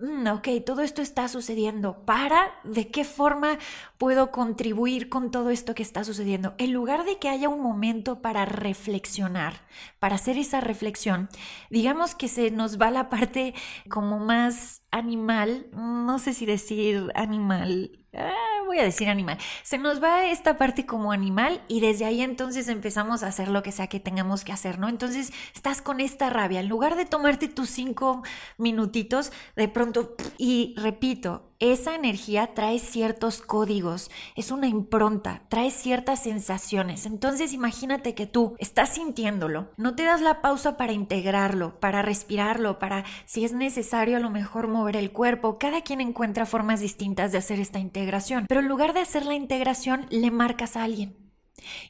Mm, 0.02 0.26
ok, 0.26 0.49
todo 0.66 0.82
esto 0.82 1.00
está 1.00 1.28
sucediendo. 1.28 2.04
¿Para? 2.04 2.50
¿De 2.64 2.88
qué 2.88 3.04
forma 3.04 3.59
puedo 3.99 4.32
contribuir 4.32 5.09
con 5.09 5.30
todo 5.30 5.50
esto 5.50 5.76
que 5.76 5.85
está 5.85 6.02
sucediendo? 6.02 6.54
En 6.59 6.73
lugar 6.73 7.04
de 7.04 7.18
que 7.18 7.28
haya 7.28 7.49
un 7.49 7.62
momento 7.62 8.21
para 8.21 8.44
reflexionar, 8.44 9.61
para 10.00 10.16
hacer 10.16 10.38
esa 10.38 10.61
reflexión, 10.61 11.28
digamos 11.71 12.16
que 12.16 12.26
se 12.26 12.50
nos 12.50 12.80
va 12.80 12.90
la 12.90 13.11
parte 13.11 13.54
como 13.88 14.18
más 14.18 14.82
animal, 14.90 15.68
no 15.73 16.18
sé 16.18 16.32
si 16.32 16.47
decir 16.47 17.12
animal, 17.14 18.01
ah, 18.14 18.62
voy 18.66 18.78
a 18.78 18.85
decir 18.85 19.09
animal, 19.09 19.38
se 19.62 19.78
nos 19.78 20.02
va 20.02 20.26
esta 20.26 20.57
parte 20.57 20.87
como 20.87 21.12
animal 21.12 21.62
y 21.69 21.81
desde 21.81 22.04
ahí 22.04 22.23
entonces 22.23 22.69
empezamos 22.69 23.23
a 23.23 23.28
hacer 23.28 23.49
lo 23.49 23.62
que 23.62 23.73
sea 23.73 23.87
que 23.87 24.00
tengamos 24.00 24.45
que 24.45 24.52
hacer, 24.52 24.78
¿no? 24.78 24.88
Entonces 24.88 25.33
estás 25.54 25.83
con 25.83 26.00
esta 26.00 26.31
rabia, 26.31 26.61
en 26.61 26.69
lugar 26.69 26.97
de 26.97 27.04
tomarte 27.04 27.49
tus 27.49 27.71
cinco 27.71 28.23
minutitos, 28.59 29.33
de 29.57 29.69
pronto, 29.69 30.14
y 30.38 30.75
repito, 30.78 31.51
esa 31.62 31.95
energía 31.95 32.54
trae 32.54 32.81
ciertos 32.81 33.40
códigos, 33.40 34.11
es 34.35 34.50
una 34.50 34.66
impronta, 34.66 35.42
trae 35.49 35.71
ciertas 35.71 36.25
sensaciones. 36.25 37.07
Entonces 37.07 37.52
imagínate 37.52 38.16
que 38.16 38.26
tú 38.26 38.57
estás 38.59 38.95
sintiéndolo, 38.95 39.71
no 39.76 39.95
te 39.95 40.02
das 40.02 40.21
la 40.21 40.42
pausa 40.42 40.76
para 40.76 40.92
integrarlo, 40.92 41.78
para 41.78 42.02
respirarlo, 42.02 42.81
para 42.81 43.04
si 43.26 43.45
es 43.45 43.52
necesario 43.52 44.16
a 44.16 44.21
lo 44.21 44.28
mejor 44.28 44.66
mover 44.66 44.97
el 44.97 45.12
cuerpo. 45.12 45.57
Cada 45.59 45.83
quien 45.83 46.00
encuentra 46.00 46.47
formas 46.47 46.81
distintas 46.81 47.31
de 47.31 47.38
hacer 47.38 47.61
esta 47.61 47.78
integración, 47.78 48.47
pero 48.49 48.61
en 48.61 48.66
lugar 48.69 48.92
de 48.92 49.00
hacer 49.00 49.25
la 49.25 49.35
integración 49.35 50.07
le 50.11 50.33
marcas 50.33 50.76
a 50.76 50.83
alguien. 50.83 51.16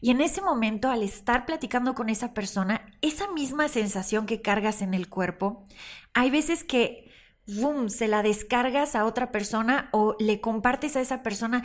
Y 0.02 0.11
en 0.11 0.21
ese 0.21 0.43
momento, 0.43 0.91
al 0.91 1.02
estar 1.02 1.47
platicando 1.47 1.95
con 1.95 2.11
esa 2.11 2.35
persona, 2.35 2.85
esa 3.00 3.31
misma 3.33 3.69
sensación 3.69 4.26
que 4.26 4.43
cargas 4.43 4.83
en 4.83 4.93
el 4.93 5.09
cuerpo, 5.09 5.64
hay 6.12 6.31
veces 6.31 6.62
que 6.62 7.12
boom, 7.47 7.89
se 7.89 8.09
la 8.09 8.23
descargas 8.23 8.95
a 8.95 9.05
otra 9.05 9.33
persona 9.33 9.89
o 9.93 10.17
le 10.19 10.41
compartes 10.41 10.97
a 10.97 11.01
esa 11.01 11.23
persona, 11.23 11.65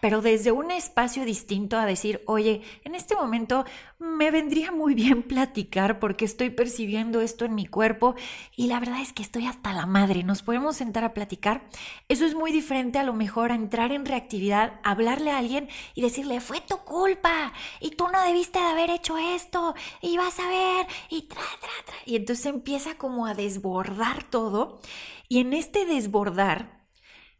pero 0.00 0.22
desde 0.22 0.52
un 0.52 0.70
espacio 0.70 1.24
distinto 1.24 1.76
a 1.76 1.86
decir, 1.86 2.22
oye, 2.26 2.62
en 2.84 2.94
este 2.94 3.16
momento 3.16 3.64
me 3.98 4.30
vendría 4.30 4.70
muy 4.70 4.94
bien 4.94 5.22
platicar 5.22 5.98
porque 5.98 6.24
estoy 6.24 6.50
percibiendo 6.50 7.20
esto 7.20 7.44
en 7.44 7.54
mi 7.54 7.66
cuerpo 7.66 8.14
y 8.54 8.68
la 8.68 8.78
verdad 8.78 9.00
es 9.00 9.12
que 9.12 9.22
estoy 9.22 9.46
hasta 9.46 9.72
la 9.72 9.86
madre, 9.86 10.22
nos 10.22 10.42
podemos 10.42 10.76
sentar 10.76 11.04
a 11.04 11.14
platicar. 11.14 11.68
Eso 12.08 12.24
es 12.24 12.34
muy 12.34 12.52
diferente 12.52 12.98
a 12.98 13.02
lo 13.02 13.12
mejor 13.12 13.50
a 13.50 13.56
entrar 13.56 13.92
en 13.92 14.06
reactividad, 14.06 14.80
hablarle 14.84 15.30
a 15.30 15.38
alguien 15.38 15.68
y 15.94 16.02
decirle, 16.02 16.40
fue 16.40 16.60
tu 16.60 16.78
culpa 16.78 17.52
y 17.80 17.90
tú 17.90 18.06
no 18.12 18.22
debiste 18.22 18.58
de 18.58 18.66
haber 18.66 18.90
hecho 18.90 19.18
esto 19.18 19.74
y 20.00 20.16
vas 20.16 20.38
a 20.38 20.48
ver 20.48 20.86
y 21.10 21.22
tra, 21.22 21.42
tra, 21.60 21.70
tra. 21.84 21.96
Y 22.06 22.16
entonces 22.16 22.46
empieza 22.46 22.96
como 22.96 23.26
a 23.26 23.34
desbordar 23.34 24.22
todo 24.24 24.80
y 25.28 25.40
en 25.40 25.52
este 25.52 25.84
desbordar 25.84 26.77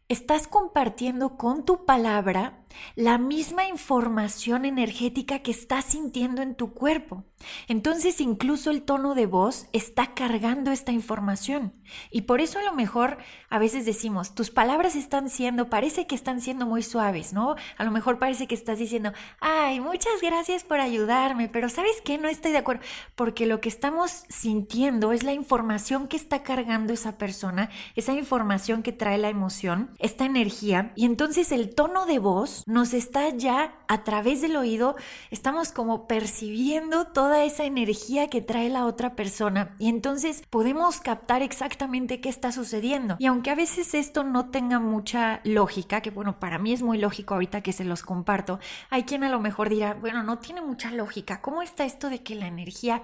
estás 0.09 0.47
compartiendo 0.47 1.37
con 1.37 1.63
tu 1.65 1.85
palabra 1.85 2.53
la 2.95 3.17
misma 3.17 3.67
información 3.67 4.65
energética 4.65 5.39
que 5.39 5.51
estás 5.51 5.85
sintiendo 5.85 6.41
en 6.41 6.55
tu 6.55 6.73
cuerpo. 6.73 7.25
Entonces 7.67 8.19
incluso 8.21 8.69
el 8.69 8.83
tono 8.83 9.15
de 9.15 9.25
voz 9.25 9.67
está 9.71 10.13
cargando 10.13 10.71
esta 10.71 10.91
información. 10.91 11.73
Y 12.11 12.21
por 12.21 12.41
eso 12.41 12.59
a 12.59 12.63
lo 12.63 12.73
mejor 12.73 13.17
a 13.49 13.59
veces 13.59 13.85
decimos, 13.85 14.35
tus 14.35 14.49
palabras 14.51 14.95
están 14.95 15.29
siendo, 15.29 15.69
parece 15.69 16.05
que 16.05 16.15
están 16.15 16.41
siendo 16.41 16.65
muy 16.65 16.83
suaves, 16.83 17.33
¿no? 17.33 17.55
A 17.77 17.83
lo 17.83 17.91
mejor 17.91 18.19
parece 18.19 18.47
que 18.47 18.55
estás 18.55 18.77
diciendo, 18.79 19.13
ay, 19.39 19.79
muchas 19.79 20.21
gracias 20.21 20.63
por 20.63 20.79
ayudarme, 20.79 21.47
pero 21.47 21.69
¿sabes 21.69 22.01
qué? 22.03 22.17
No 22.17 22.27
estoy 22.27 22.51
de 22.51 22.59
acuerdo. 22.59 22.83
Porque 23.15 23.45
lo 23.45 23.61
que 23.61 23.69
estamos 23.69 24.23
sintiendo 24.29 25.13
es 25.13 25.23
la 25.23 25.33
información 25.33 26.07
que 26.07 26.17
está 26.17 26.43
cargando 26.43 26.93
esa 26.93 27.17
persona, 27.17 27.69
esa 27.95 28.13
información 28.13 28.83
que 28.83 28.91
trae 28.91 29.17
la 29.17 29.29
emoción, 29.29 29.91
esta 29.99 30.25
energía. 30.25 30.91
Y 30.95 31.05
entonces 31.05 31.51
el 31.51 31.73
tono 31.73 32.05
de 32.05 32.19
voz 32.19 32.58
nos 32.65 32.93
está 32.93 33.29
ya 33.29 33.73
a 33.87 34.03
través 34.03 34.41
del 34.41 34.55
oído, 34.55 34.95
estamos 35.31 35.71
como 35.71 36.07
percibiendo 36.07 37.07
toda 37.07 37.43
esa 37.43 37.65
energía 37.65 38.29
que 38.29 38.41
trae 38.41 38.69
la 38.69 38.85
otra 38.85 39.15
persona 39.15 39.75
y 39.79 39.89
entonces 39.89 40.43
podemos 40.49 40.99
captar 40.99 41.41
exactamente 41.41 42.21
qué 42.21 42.29
está 42.29 42.51
sucediendo. 42.51 43.15
Y 43.19 43.25
aunque 43.25 43.49
a 43.49 43.55
veces 43.55 43.93
esto 43.93 44.23
no 44.23 44.49
tenga 44.49 44.79
mucha 44.79 45.41
lógica, 45.43 46.01
que 46.01 46.11
bueno, 46.11 46.39
para 46.39 46.59
mí 46.59 46.73
es 46.73 46.81
muy 46.81 46.97
lógico 46.97 47.33
ahorita 47.33 47.61
que 47.61 47.73
se 47.73 47.85
los 47.85 48.03
comparto, 48.03 48.59
hay 48.89 49.03
quien 49.03 49.23
a 49.23 49.29
lo 49.29 49.39
mejor 49.39 49.69
dirá, 49.69 49.93
bueno, 49.93 50.23
no 50.23 50.39
tiene 50.39 50.61
mucha 50.61 50.91
lógica, 50.91 51.41
¿cómo 51.41 51.61
está 51.61 51.85
esto 51.85 52.09
de 52.09 52.23
que 52.23 52.35
la 52.35 52.47
energía, 52.47 53.03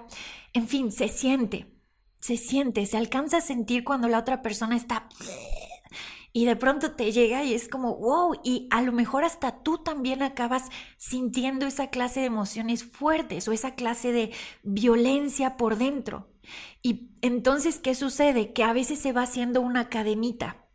en 0.52 0.68
fin, 0.68 0.92
se 0.92 1.08
siente? 1.08 1.72
Se 2.18 2.36
siente, 2.36 2.86
se 2.86 2.96
alcanza 2.96 3.38
a 3.38 3.40
sentir 3.40 3.84
cuando 3.84 4.08
la 4.08 4.18
otra 4.18 4.42
persona 4.42 4.76
está 4.76 5.08
y 6.36 6.44
de 6.44 6.54
pronto 6.54 6.92
te 6.92 7.12
llega 7.12 7.44
y 7.44 7.54
es 7.54 7.66
como, 7.66 7.96
wow, 7.96 8.38
y 8.44 8.68
a 8.70 8.82
lo 8.82 8.92
mejor 8.92 9.24
hasta 9.24 9.62
tú 9.62 9.78
también 9.78 10.22
acabas 10.22 10.68
sintiendo 10.98 11.64
esa 11.64 11.88
clase 11.88 12.20
de 12.20 12.26
emociones 12.26 12.84
fuertes 12.84 13.48
o 13.48 13.52
esa 13.52 13.74
clase 13.74 14.12
de 14.12 14.32
violencia 14.62 15.56
por 15.56 15.78
dentro. 15.78 16.28
Y 16.82 17.08
entonces, 17.22 17.78
¿qué 17.78 17.94
sucede? 17.94 18.52
Que 18.52 18.64
a 18.64 18.74
veces 18.74 18.98
se 18.98 19.14
va 19.14 19.22
haciendo 19.22 19.62
una 19.62 19.88
cadenita. 19.88 20.65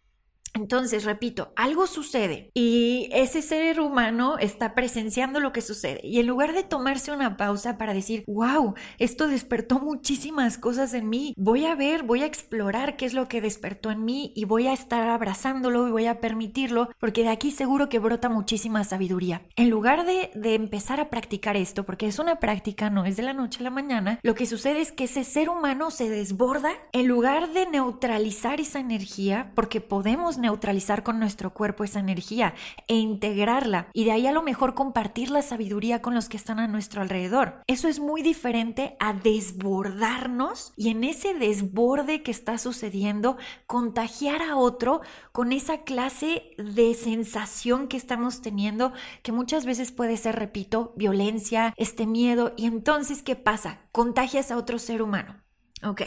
Entonces, 0.61 1.05
repito, 1.05 1.51
algo 1.55 1.87
sucede 1.87 2.51
y 2.53 3.09
ese 3.11 3.41
ser 3.41 3.79
humano 3.79 4.37
está 4.37 4.75
presenciando 4.75 5.39
lo 5.39 5.51
que 5.53 5.61
sucede 5.61 6.01
y 6.03 6.19
en 6.19 6.27
lugar 6.27 6.53
de 6.53 6.61
tomarse 6.61 7.11
una 7.11 7.35
pausa 7.35 7.79
para 7.79 7.95
decir, 7.95 8.23
wow, 8.27 8.75
esto 8.99 9.27
despertó 9.27 9.79
muchísimas 9.79 10.59
cosas 10.59 10.93
en 10.93 11.09
mí, 11.09 11.33
voy 11.35 11.65
a 11.65 11.73
ver, 11.73 12.03
voy 12.03 12.21
a 12.21 12.27
explorar 12.27 12.95
qué 12.95 13.05
es 13.05 13.15
lo 13.15 13.27
que 13.27 13.41
despertó 13.41 13.89
en 13.89 14.05
mí 14.05 14.33
y 14.35 14.45
voy 14.45 14.67
a 14.67 14.73
estar 14.73 15.07
abrazándolo 15.07 15.87
y 15.87 15.91
voy 15.91 16.05
a 16.05 16.21
permitirlo 16.21 16.89
porque 16.99 17.23
de 17.23 17.29
aquí 17.29 17.49
seguro 17.49 17.89
que 17.89 17.97
brota 17.97 18.29
muchísima 18.29 18.83
sabiduría. 18.83 19.41
En 19.55 19.71
lugar 19.71 20.05
de, 20.05 20.29
de 20.35 20.53
empezar 20.53 20.99
a 20.99 21.09
practicar 21.09 21.57
esto, 21.57 21.85
porque 21.85 22.05
es 22.05 22.19
una 22.19 22.39
práctica, 22.39 22.91
no 22.91 23.05
es 23.05 23.17
de 23.17 23.23
la 23.23 23.33
noche 23.33 23.61
a 23.61 23.63
la 23.63 23.71
mañana, 23.71 24.19
lo 24.21 24.35
que 24.35 24.45
sucede 24.45 24.81
es 24.81 24.91
que 24.91 25.05
ese 25.05 25.23
ser 25.23 25.49
humano 25.49 25.89
se 25.89 26.07
desborda 26.07 26.71
en 26.91 27.07
lugar 27.07 27.51
de 27.51 27.65
neutralizar 27.65 28.61
esa 28.61 28.79
energía, 28.79 29.51
porque 29.55 29.81
podemos 29.81 30.37
neutralizar 30.51 31.03
con 31.03 31.19
nuestro 31.19 31.53
cuerpo 31.53 31.83
esa 31.83 31.99
energía 31.99 32.53
e 32.87 32.95
integrarla 32.95 33.87
y 33.93 34.05
de 34.05 34.11
ahí 34.11 34.27
a 34.27 34.31
lo 34.31 34.43
mejor 34.43 34.73
compartir 34.73 35.31
la 35.31 35.41
sabiduría 35.41 36.01
con 36.01 36.13
los 36.13 36.29
que 36.29 36.37
están 36.37 36.59
a 36.59 36.67
nuestro 36.67 37.01
alrededor. 37.01 37.61
Eso 37.67 37.87
es 37.87 37.99
muy 37.99 38.21
diferente 38.21 38.95
a 38.99 39.13
desbordarnos 39.13 40.73
y 40.75 40.89
en 40.89 41.03
ese 41.03 41.33
desborde 41.33 42.21
que 42.21 42.31
está 42.31 42.57
sucediendo 42.57 43.37
contagiar 43.65 44.41
a 44.41 44.57
otro 44.57 45.01
con 45.31 45.51
esa 45.53 45.83
clase 45.83 46.51
de 46.57 46.93
sensación 46.93 47.87
que 47.87 47.97
estamos 47.97 48.41
teniendo 48.41 48.93
que 49.23 49.31
muchas 49.31 49.65
veces 49.65 49.91
puede 49.91 50.17
ser, 50.17 50.35
repito, 50.35 50.93
violencia, 50.95 51.73
este 51.77 52.05
miedo 52.05 52.53
y 52.57 52.65
entonces 52.65 53.23
¿qué 53.23 53.35
pasa? 53.35 53.79
Contagias 53.91 54.51
a 54.51 54.57
otro 54.57 54.79
ser 54.79 55.01
humano. 55.01 55.41
Ok. 55.83 56.01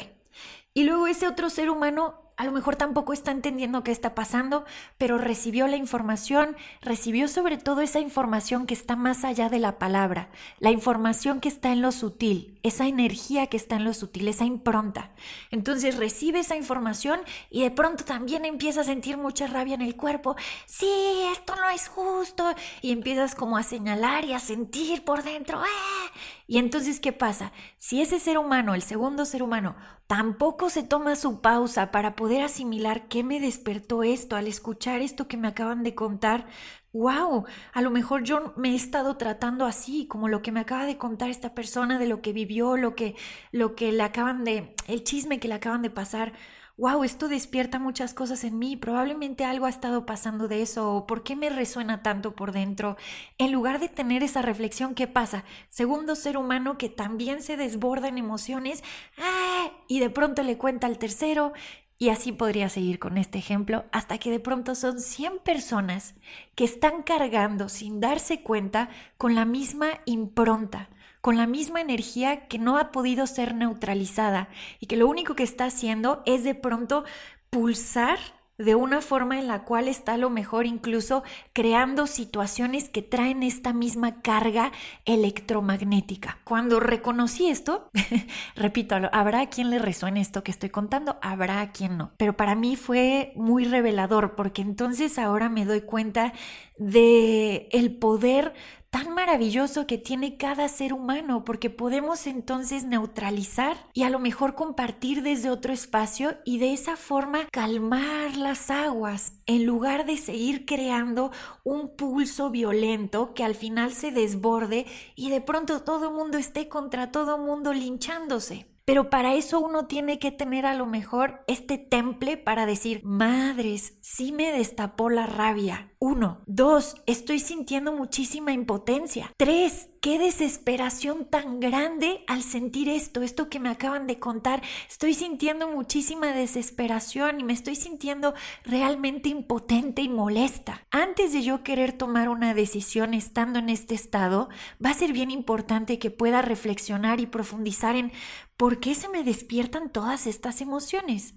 Y 0.74 0.84
luego 0.84 1.06
ese 1.06 1.28
otro 1.28 1.50
ser 1.50 1.70
humano 1.70 2.23
a 2.36 2.44
lo 2.44 2.52
mejor 2.52 2.76
tampoco 2.76 3.12
está 3.12 3.30
entendiendo 3.30 3.84
qué 3.84 3.92
está 3.92 4.14
pasando, 4.14 4.64
pero 4.98 5.18
recibió 5.18 5.66
la 5.66 5.76
información, 5.76 6.56
recibió 6.80 7.28
sobre 7.28 7.58
todo 7.58 7.80
esa 7.80 8.00
información 8.00 8.66
que 8.66 8.74
está 8.74 8.96
más 8.96 9.24
allá 9.24 9.48
de 9.48 9.58
la 9.58 9.78
palabra, 9.78 10.30
la 10.58 10.70
información 10.70 11.40
que 11.40 11.48
está 11.48 11.72
en 11.72 11.82
lo 11.82 11.92
sutil, 11.92 12.58
esa 12.62 12.86
energía 12.86 13.46
que 13.46 13.56
está 13.56 13.76
en 13.76 13.84
lo 13.84 13.94
sutil, 13.94 14.28
esa 14.28 14.44
impronta. 14.44 15.12
Entonces 15.50 15.96
recibe 15.96 16.40
esa 16.40 16.56
información 16.56 17.20
y 17.50 17.62
de 17.62 17.70
pronto 17.70 18.04
también 18.04 18.44
empieza 18.44 18.80
a 18.80 18.84
sentir 18.84 19.16
mucha 19.16 19.46
rabia 19.46 19.74
en 19.74 19.82
el 19.82 19.96
cuerpo. 19.96 20.36
Sí, 20.66 20.90
esto 21.32 21.54
no 21.56 21.70
es 21.70 21.88
justo. 21.88 22.54
Y 22.82 22.92
empiezas 22.92 23.34
como 23.34 23.56
a 23.56 23.62
señalar 23.62 24.24
y 24.24 24.32
a 24.32 24.38
sentir 24.38 25.04
por 25.04 25.22
dentro. 25.22 25.62
¡eh! 25.62 26.18
Y 26.46 26.58
entonces, 26.58 27.00
¿qué 27.00 27.12
pasa? 27.12 27.52
Si 27.78 28.02
ese 28.02 28.20
ser 28.20 28.38
humano, 28.38 28.74
el 28.74 28.82
segundo 28.82 29.24
ser 29.24 29.42
humano, 29.42 29.76
tampoco 30.06 30.70
se 30.70 30.82
toma 30.82 31.16
su 31.16 31.40
pausa 31.40 31.90
para 31.90 32.16
poder 32.16 32.42
asimilar 32.42 33.08
qué 33.08 33.24
me 33.24 33.40
despertó 33.40 34.02
esto 34.02 34.36
al 34.36 34.46
escuchar 34.46 35.00
esto 35.00 35.28
que 35.28 35.36
me 35.36 35.48
acaban 35.48 35.82
de 35.82 35.94
contar, 35.94 36.46
wow, 36.92 37.44
a 37.72 37.82
lo 37.82 37.90
mejor 37.90 38.22
yo 38.22 38.52
me 38.56 38.70
he 38.72 38.74
estado 38.74 39.16
tratando 39.16 39.66
así, 39.66 40.06
como 40.06 40.28
lo 40.28 40.42
que 40.42 40.52
me 40.52 40.60
acaba 40.60 40.86
de 40.86 40.98
contar 40.98 41.30
esta 41.30 41.54
persona 41.54 41.98
de 41.98 42.06
lo 42.06 42.22
que 42.22 42.32
vivió, 42.32 42.76
lo 42.76 42.94
que, 42.94 43.16
lo 43.50 43.74
que 43.74 43.92
le 43.92 44.02
acaban 44.02 44.44
de, 44.44 44.74
el 44.86 45.04
chisme 45.04 45.40
que 45.40 45.48
le 45.48 45.54
acaban 45.54 45.82
de 45.82 45.90
pasar 45.90 46.32
wow, 46.76 47.04
esto 47.04 47.28
despierta 47.28 47.78
muchas 47.78 48.14
cosas 48.14 48.42
en 48.42 48.58
mí, 48.58 48.76
probablemente 48.76 49.44
algo 49.44 49.66
ha 49.66 49.70
estado 49.70 50.06
pasando 50.06 50.48
de 50.48 50.62
eso, 50.62 51.04
por 51.06 51.22
qué 51.22 51.36
me 51.36 51.48
resuena 51.48 52.02
tanto 52.02 52.34
por 52.34 52.52
dentro. 52.52 52.96
En 53.38 53.52
lugar 53.52 53.78
de 53.78 53.88
tener 53.88 54.22
esa 54.24 54.42
reflexión, 54.42 54.94
¿qué 54.94 55.06
pasa? 55.06 55.44
Segundo 55.68 56.16
ser 56.16 56.36
humano 56.36 56.76
que 56.76 56.88
también 56.88 57.42
se 57.42 57.56
desborda 57.56 58.08
en 58.08 58.18
emociones, 58.18 58.82
¡ah! 59.18 59.70
y 59.86 60.00
de 60.00 60.10
pronto 60.10 60.42
le 60.42 60.58
cuenta 60.58 60.88
al 60.88 60.98
tercero, 60.98 61.52
y 61.96 62.08
así 62.08 62.32
podría 62.32 62.68
seguir 62.68 62.98
con 62.98 63.18
este 63.18 63.38
ejemplo 63.38 63.84
hasta 63.92 64.18
que 64.18 64.30
de 64.30 64.40
pronto 64.40 64.74
son 64.74 64.98
100 65.00 65.38
personas 65.38 66.14
que 66.56 66.64
están 66.64 67.04
cargando 67.04 67.68
sin 67.68 68.00
darse 68.00 68.42
cuenta 68.42 68.88
con 69.16 69.36
la 69.36 69.44
misma 69.44 70.00
impronta, 70.04 70.90
con 71.24 71.38
la 71.38 71.46
misma 71.46 71.80
energía 71.80 72.48
que 72.48 72.58
no 72.58 72.76
ha 72.76 72.92
podido 72.92 73.26
ser 73.26 73.54
neutralizada 73.54 74.50
y 74.78 74.84
que 74.84 74.98
lo 74.98 75.08
único 75.08 75.34
que 75.34 75.42
está 75.42 75.64
haciendo 75.64 76.22
es 76.26 76.44
de 76.44 76.54
pronto 76.54 77.04
pulsar 77.48 78.18
de 78.58 78.74
una 78.74 79.00
forma 79.00 79.38
en 79.38 79.48
la 79.48 79.64
cual 79.64 79.88
está 79.88 80.12
a 80.12 80.18
lo 80.18 80.28
mejor 80.28 80.66
incluso 80.66 81.24
creando 81.54 82.06
situaciones 82.06 82.90
que 82.90 83.00
traen 83.00 83.42
esta 83.42 83.72
misma 83.72 84.20
carga 84.20 84.70
electromagnética. 85.06 86.40
Cuando 86.44 86.78
reconocí 86.78 87.48
esto, 87.48 87.88
repito, 88.54 88.94
habrá 89.10 89.40
a 89.40 89.48
quien 89.48 89.70
le 89.70 89.78
resuene 89.78 90.20
esto 90.20 90.44
que 90.44 90.50
estoy 90.50 90.68
contando, 90.68 91.16
habrá 91.22 91.62
a 91.62 91.72
quien 91.72 91.96
no, 91.96 92.12
pero 92.18 92.36
para 92.36 92.54
mí 92.54 92.76
fue 92.76 93.32
muy 93.34 93.64
revelador 93.64 94.34
porque 94.36 94.60
entonces 94.60 95.18
ahora 95.18 95.48
me 95.48 95.64
doy 95.64 95.80
cuenta 95.80 96.34
de 96.76 97.68
el 97.72 97.96
poder 97.96 98.52
tan 98.94 99.12
maravilloso 99.12 99.88
que 99.88 99.98
tiene 99.98 100.36
cada 100.36 100.68
ser 100.68 100.92
humano, 100.92 101.44
porque 101.44 101.68
podemos 101.68 102.28
entonces 102.28 102.84
neutralizar 102.84 103.76
y 103.92 104.04
a 104.04 104.08
lo 104.08 104.20
mejor 104.20 104.54
compartir 104.54 105.24
desde 105.24 105.50
otro 105.50 105.72
espacio 105.72 106.36
y 106.44 106.58
de 106.58 106.72
esa 106.72 106.96
forma 106.96 107.48
calmar 107.50 108.36
las 108.36 108.70
aguas, 108.70 109.32
en 109.46 109.66
lugar 109.66 110.06
de 110.06 110.16
seguir 110.16 110.64
creando 110.64 111.32
un 111.64 111.96
pulso 111.96 112.50
violento 112.50 113.34
que 113.34 113.42
al 113.42 113.56
final 113.56 113.92
se 113.92 114.12
desborde 114.12 114.86
y 115.16 115.28
de 115.28 115.40
pronto 115.40 115.82
todo 115.82 116.10
el 116.10 116.14
mundo 116.14 116.38
esté 116.38 116.68
contra 116.68 117.10
todo 117.10 117.34
el 117.34 117.42
mundo 117.42 117.72
linchándose. 117.72 118.68
Pero 118.84 119.08
para 119.08 119.34
eso 119.34 119.60
uno 119.60 119.86
tiene 119.86 120.18
que 120.18 120.30
tener 120.30 120.66
a 120.66 120.74
lo 120.74 120.84
mejor 120.84 121.42
este 121.46 121.78
temple 121.78 122.36
para 122.36 122.66
decir, 122.66 123.00
madres, 123.02 123.96
sí 124.02 124.30
me 124.30 124.52
destapó 124.52 125.08
la 125.08 125.26
rabia, 125.26 125.93
Uno. 126.04 126.42
Dos, 126.44 126.96
estoy 127.06 127.38
sintiendo 127.38 127.90
muchísima 127.90 128.52
impotencia. 128.52 129.32
Tres, 129.38 129.88
qué 130.02 130.18
desesperación 130.18 131.24
tan 131.24 131.60
grande 131.60 132.24
al 132.26 132.42
sentir 132.42 132.90
esto, 132.90 133.22
esto 133.22 133.48
que 133.48 133.58
me 133.58 133.70
acaban 133.70 134.06
de 134.06 134.18
contar. 134.18 134.62
Estoy 134.86 135.14
sintiendo 135.14 135.66
muchísima 135.66 136.34
desesperación 136.34 137.40
y 137.40 137.44
me 137.44 137.54
estoy 137.54 137.74
sintiendo 137.74 138.34
realmente 138.64 139.30
impotente 139.30 140.02
y 140.02 140.10
molesta. 140.10 140.82
Antes 140.90 141.32
de 141.32 141.40
yo 141.40 141.62
querer 141.62 141.94
tomar 141.94 142.28
una 142.28 142.52
decisión 142.52 143.14
estando 143.14 143.58
en 143.58 143.70
este 143.70 143.94
estado, 143.94 144.50
va 144.84 144.90
a 144.90 144.94
ser 144.94 145.14
bien 145.14 145.30
importante 145.30 145.98
que 145.98 146.10
pueda 146.10 146.42
reflexionar 146.42 147.18
y 147.20 147.26
profundizar 147.26 147.96
en 147.96 148.12
por 148.58 148.78
qué 148.78 148.94
se 148.94 149.08
me 149.08 149.24
despiertan 149.24 149.90
todas 149.90 150.26
estas 150.26 150.60
emociones. 150.60 151.32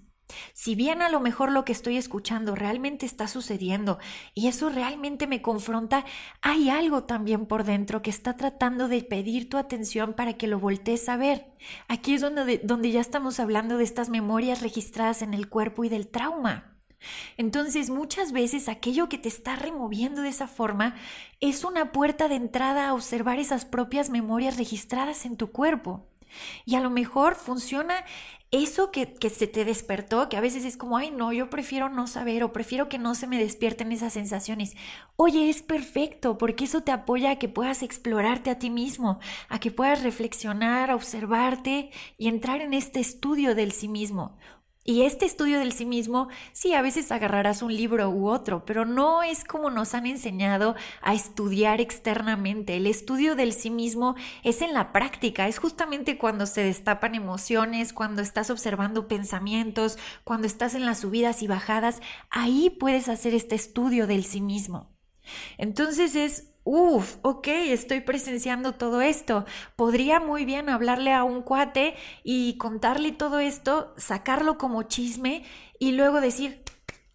Si 0.52 0.74
bien 0.74 1.02
a 1.02 1.08
lo 1.08 1.20
mejor 1.20 1.50
lo 1.52 1.64
que 1.64 1.72
estoy 1.72 1.96
escuchando 1.96 2.54
realmente 2.54 3.06
está 3.06 3.28
sucediendo 3.28 3.98
y 4.34 4.48
eso 4.48 4.68
realmente 4.68 5.26
me 5.26 5.42
confronta, 5.42 6.04
hay 6.42 6.70
algo 6.70 7.04
también 7.04 7.46
por 7.46 7.64
dentro 7.64 8.02
que 8.02 8.10
está 8.10 8.36
tratando 8.36 8.88
de 8.88 9.02
pedir 9.02 9.48
tu 9.48 9.56
atención 9.56 10.14
para 10.14 10.34
que 10.34 10.46
lo 10.46 10.58
voltees 10.58 11.08
a 11.08 11.16
ver. 11.16 11.46
Aquí 11.88 12.14
es 12.14 12.20
donde, 12.20 12.58
donde 12.58 12.90
ya 12.90 13.00
estamos 13.00 13.40
hablando 13.40 13.78
de 13.78 13.84
estas 13.84 14.08
memorias 14.08 14.62
registradas 14.62 15.22
en 15.22 15.34
el 15.34 15.48
cuerpo 15.48 15.84
y 15.84 15.88
del 15.88 16.08
trauma. 16.08 16.74
Entonces 17.36 17.90
muchas 17.90 18.32
veces 18.32 18.68
aquello 18.68 19.08
que 19.08 19.18
te 19.18 19.28
está 19.28 19.56
removiendo 19.56 20.22
de 20.22 20.30
esa 20.30 20.48
forma 20.48 20.96
es 21.40 21.64
una 21.64 21.92
puerta 21.92 22.28
de 22.28 22.34
entrada 22.34 22.88
a 22.88 22.94
observar 22.94 23.38
esas 23.38 23.64
propias 23.64 24.10
memorias 24.10 24.56
registradas 24.56 25.24
en 25.24 25.36
tu 25.36 25.52
cuerpo. 25.52 26.06
Y 26.64 26.74
a 26.74 26.80
lo 26.80 26.90
mejor 26.90 27.34
funciona 27.36 28.04
eso 28.50 28.90
que, 28.90 29.12
que, 29.12 29.28
se 29.28 29.46
te 29.46 29.64
despertó, 29.64 30.28
que 30.28 30.36
a 30.36 30.40
veces 30.40 30.64
es 30.64 30.76
como, 30.76 30.96
ay, 30.96 31.10
no, 31.10 31.32
yo 31.32 31.50
prefiero 31.50 31.90
no 31.90 32.06
saber 32.06 32.42
o 32.42 32.52
prefiero 32.52 32.88
que 32.88 32.98
no 32.98 33.14
se 33.14 33.26
me 33.26 33.38
despierten 33.38 33.92
esas 33.92 34.14
sensaciones. 34.14 34.74
Oye, 35.16 35.50
es 35.50 35.62
perfecto, 35.62 36.38
porque 36.38 36.64
eso 36.64 36.82
te 36.82 36.92
apoya 36.92 37.32
a 37.32 37.36
que 37.36 37.48
puedas 37.48 37.82
explorarte 37.82 38.50
a 38.50 38.58
ti 38.58 38.70
mismo, 38.70 39.20
a 39.48 39.58
que 39.58 39.70
puedas 39.70 40.02
reflexionar, 40.02 40.92
observarte 40.92 41.90
y 42.16 42.28
entrar 42.28 42.62
en 42.62 42.72
este 42.72 43.00
estudio 43.00 43.54
del 43.54 43.72
sí 43.72 43.88
mismo. 43.88 44.38
Y 44.84 45.02
este 45.02 45.26
estudio 45.26 45.58
del 45.58 45.72
sí 45.72 45.84
mismo, 45.84 46.28
sí, 46.52 46.72
a 46.72 46.80
veces 46.80 47.12
agarrarás 47.12 47.60
un 47.60 47.74
libro 47.74 48.08
u 48.08 48.28
otro, 48.28 48.64
pero 48.64 48.86
no 48.86 49.22
es 49.22 49.44
como 49.44 49.68
nos 49.68 49.92
han 49.92 50.06
enseñado 50.06 50.76
a 51.02 51.12
estudiar 51.12 51.80
externamente. 51.80 52.76
El 52.76 52.86
estudio 52.86 53.36
del 53.36 53.52
sí 53.52 53.68
mismo 53.68 54.16
es 54.44 54.62
en 54.62 54.72
la 54.72 54.92
práctica, 54.92 55.46
es 55.46 55.58
justamente 55.58 56.16
cuando 56.16 56.46
se 56.46 56.62
destapan 56.62 57.14
emociones, 57.14 57.92
cuando 57.92 58.22
estás 58.22 58.48
observando 58.48 59.08
pensamientos, 59.08 59.98
cuando 60.24 60.46
estás 60.46 60.74
en 60.74 60.86
las 60.86 61.00
subidas 61.00 61.42
y 61.42 61.48
bajadas, 61.48 62.00
ahí 62.30 62.70
puedes 62.70 63.10
hacer 63.10 63.34
este 63.34 63.56
estudio 63.56 64.06
del 64.06 64.24
sí 64.24 64.40
mismo. 64.40 64.96
Entonces 65.58 66.14
es 66.14 66.54
Uf, 66.70 67.16
ok, 67.22 67.46
estoy 67.48 68.02
presenciando 68.02 68.74
todo 68.74 69.00
esto. 69.00 69.46
Podría 69.74 70.20
muy 70.20 70.44
bien 70.44 70.68
hablarle 70.68 71.14
a 71.14 71.24
un 71.24 71.40
cuate 71.40 71.94
y 72.24 72.58
contarle 72.58 73.12
todo 73.12 73.38
esto, 73.38 73.94
sacarlo 73.96 74.58
como 74.58 74.82
chisme 74.82 75.44
y 75.78 75.92
luego 75.92 76.20
decir, 76.20 76.62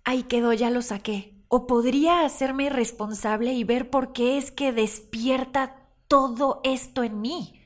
ahí 0.04 0.24
quedó, 0.24 0.54
ya 0.54 0.72
lo 0.72 0.82
saqué. 0.82 1.36
O 1.50 1.68
podría 1.68 2.26
hacerme 2.26 2.72
responsable 2.72 3.54
y 3.54 3.64
ver 3.64 3.92
por 3.92 4.12
qué 4.12 4.40
es 4.40 4.50
que 4.50 4.72
despierta 4.72 5.86
todo 6.08 6.60
esto 6.64 7.04
en 7.04 7.22
mí. 7.22 7.62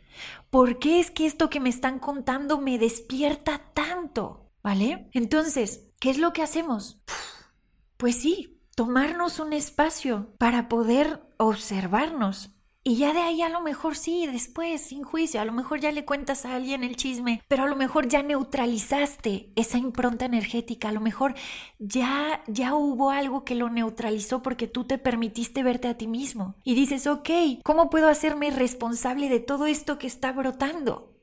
¿Por 0.50 0.80
qué 0.80 1.00
es 1.00 1.10
que 1.10 1.26
esto 1.26 1.50
que 1.50 1.62
me 1.62 1.70
están 1.70 2.00
contando 2.00 2.60
me 2.60 2.78
despierta 2.78 3.62
tanto? 3.74 4.52
¿Vale? 4.62 5.10
Entonces, 5.14 5.86
¿qué 6.02 6.10
es 6.10 6.18
lo 6.18 6.34
que 6.34 6.42
hacemos? 6.44 7.02
Pues 7.96 8.18
sí, 8.18 8.60
tomarnos 8.76 9.40
un 9.40 9.54
espacio 9.54 10.34
para 10.38 10.68
poder 10.68 11.27
observarnos. 11.38 12.58
Y 12.84 12.96
ya 12.96 13.12
de 13.12 13.20
ahí 13.20 13.42
a 13.42 13.50
lo 13.50 13.60
mejor 13.60 13.98
sí, 13.98 14.28
después, 14.28 14.80
sin 14.80 15.04
juicio, 15.04 15.42
a 15.42 15.46
lo 15.46 15.52
mejor 15.52 15.82
ya 15.82 15.92
le 15.92 16.06
cuentas 16.06 16.46
a 16.46 16.56
alguien 16.56 16.86
el 16.86 16.96
chisme, 16.96 17.44
pero 17.50 17.64
a 17.64 17.68
lo 17.68 17.76
mejor 17.76 18.08
ya 18.08 18.24
neutralizaste 18.24 19.52
esa 19.58 19.78
impronta 19.78 20.24
energética, 20.24 20.88
a 20.88 20.94
lo 20.94 21.02
mejor 21.02 21.36
ya, 21.80 22.42
ya 22.48 22.76
hubo 22.76 23.10
algo 23.10 23.44
que 23.44 23.56
lo 23.56 23.70
neutralizó 23.70 24.42
porque 24.42 24.68
tú 24.68 24.86
te 24.86 24.98
permitiste 24.98 25.64
verte 25.64 25.90
a 25.90 25.98
ti 25.98 26.08
mismo. 26.08 26.56
Y 26.64 26.76
dices, 26.76 27.08
ok, 27.08 27.30
¿cómo 27.62 27.90
puedo 27.90 28.08
hacerme 28.08 28.52
responsable 28.52 29.28
de 29.28 29.42
todo 29.42 29.66
esto 29.66 29.98
que 29.98 30.08
está 30.08 30.32
brotando? 30.32 31.17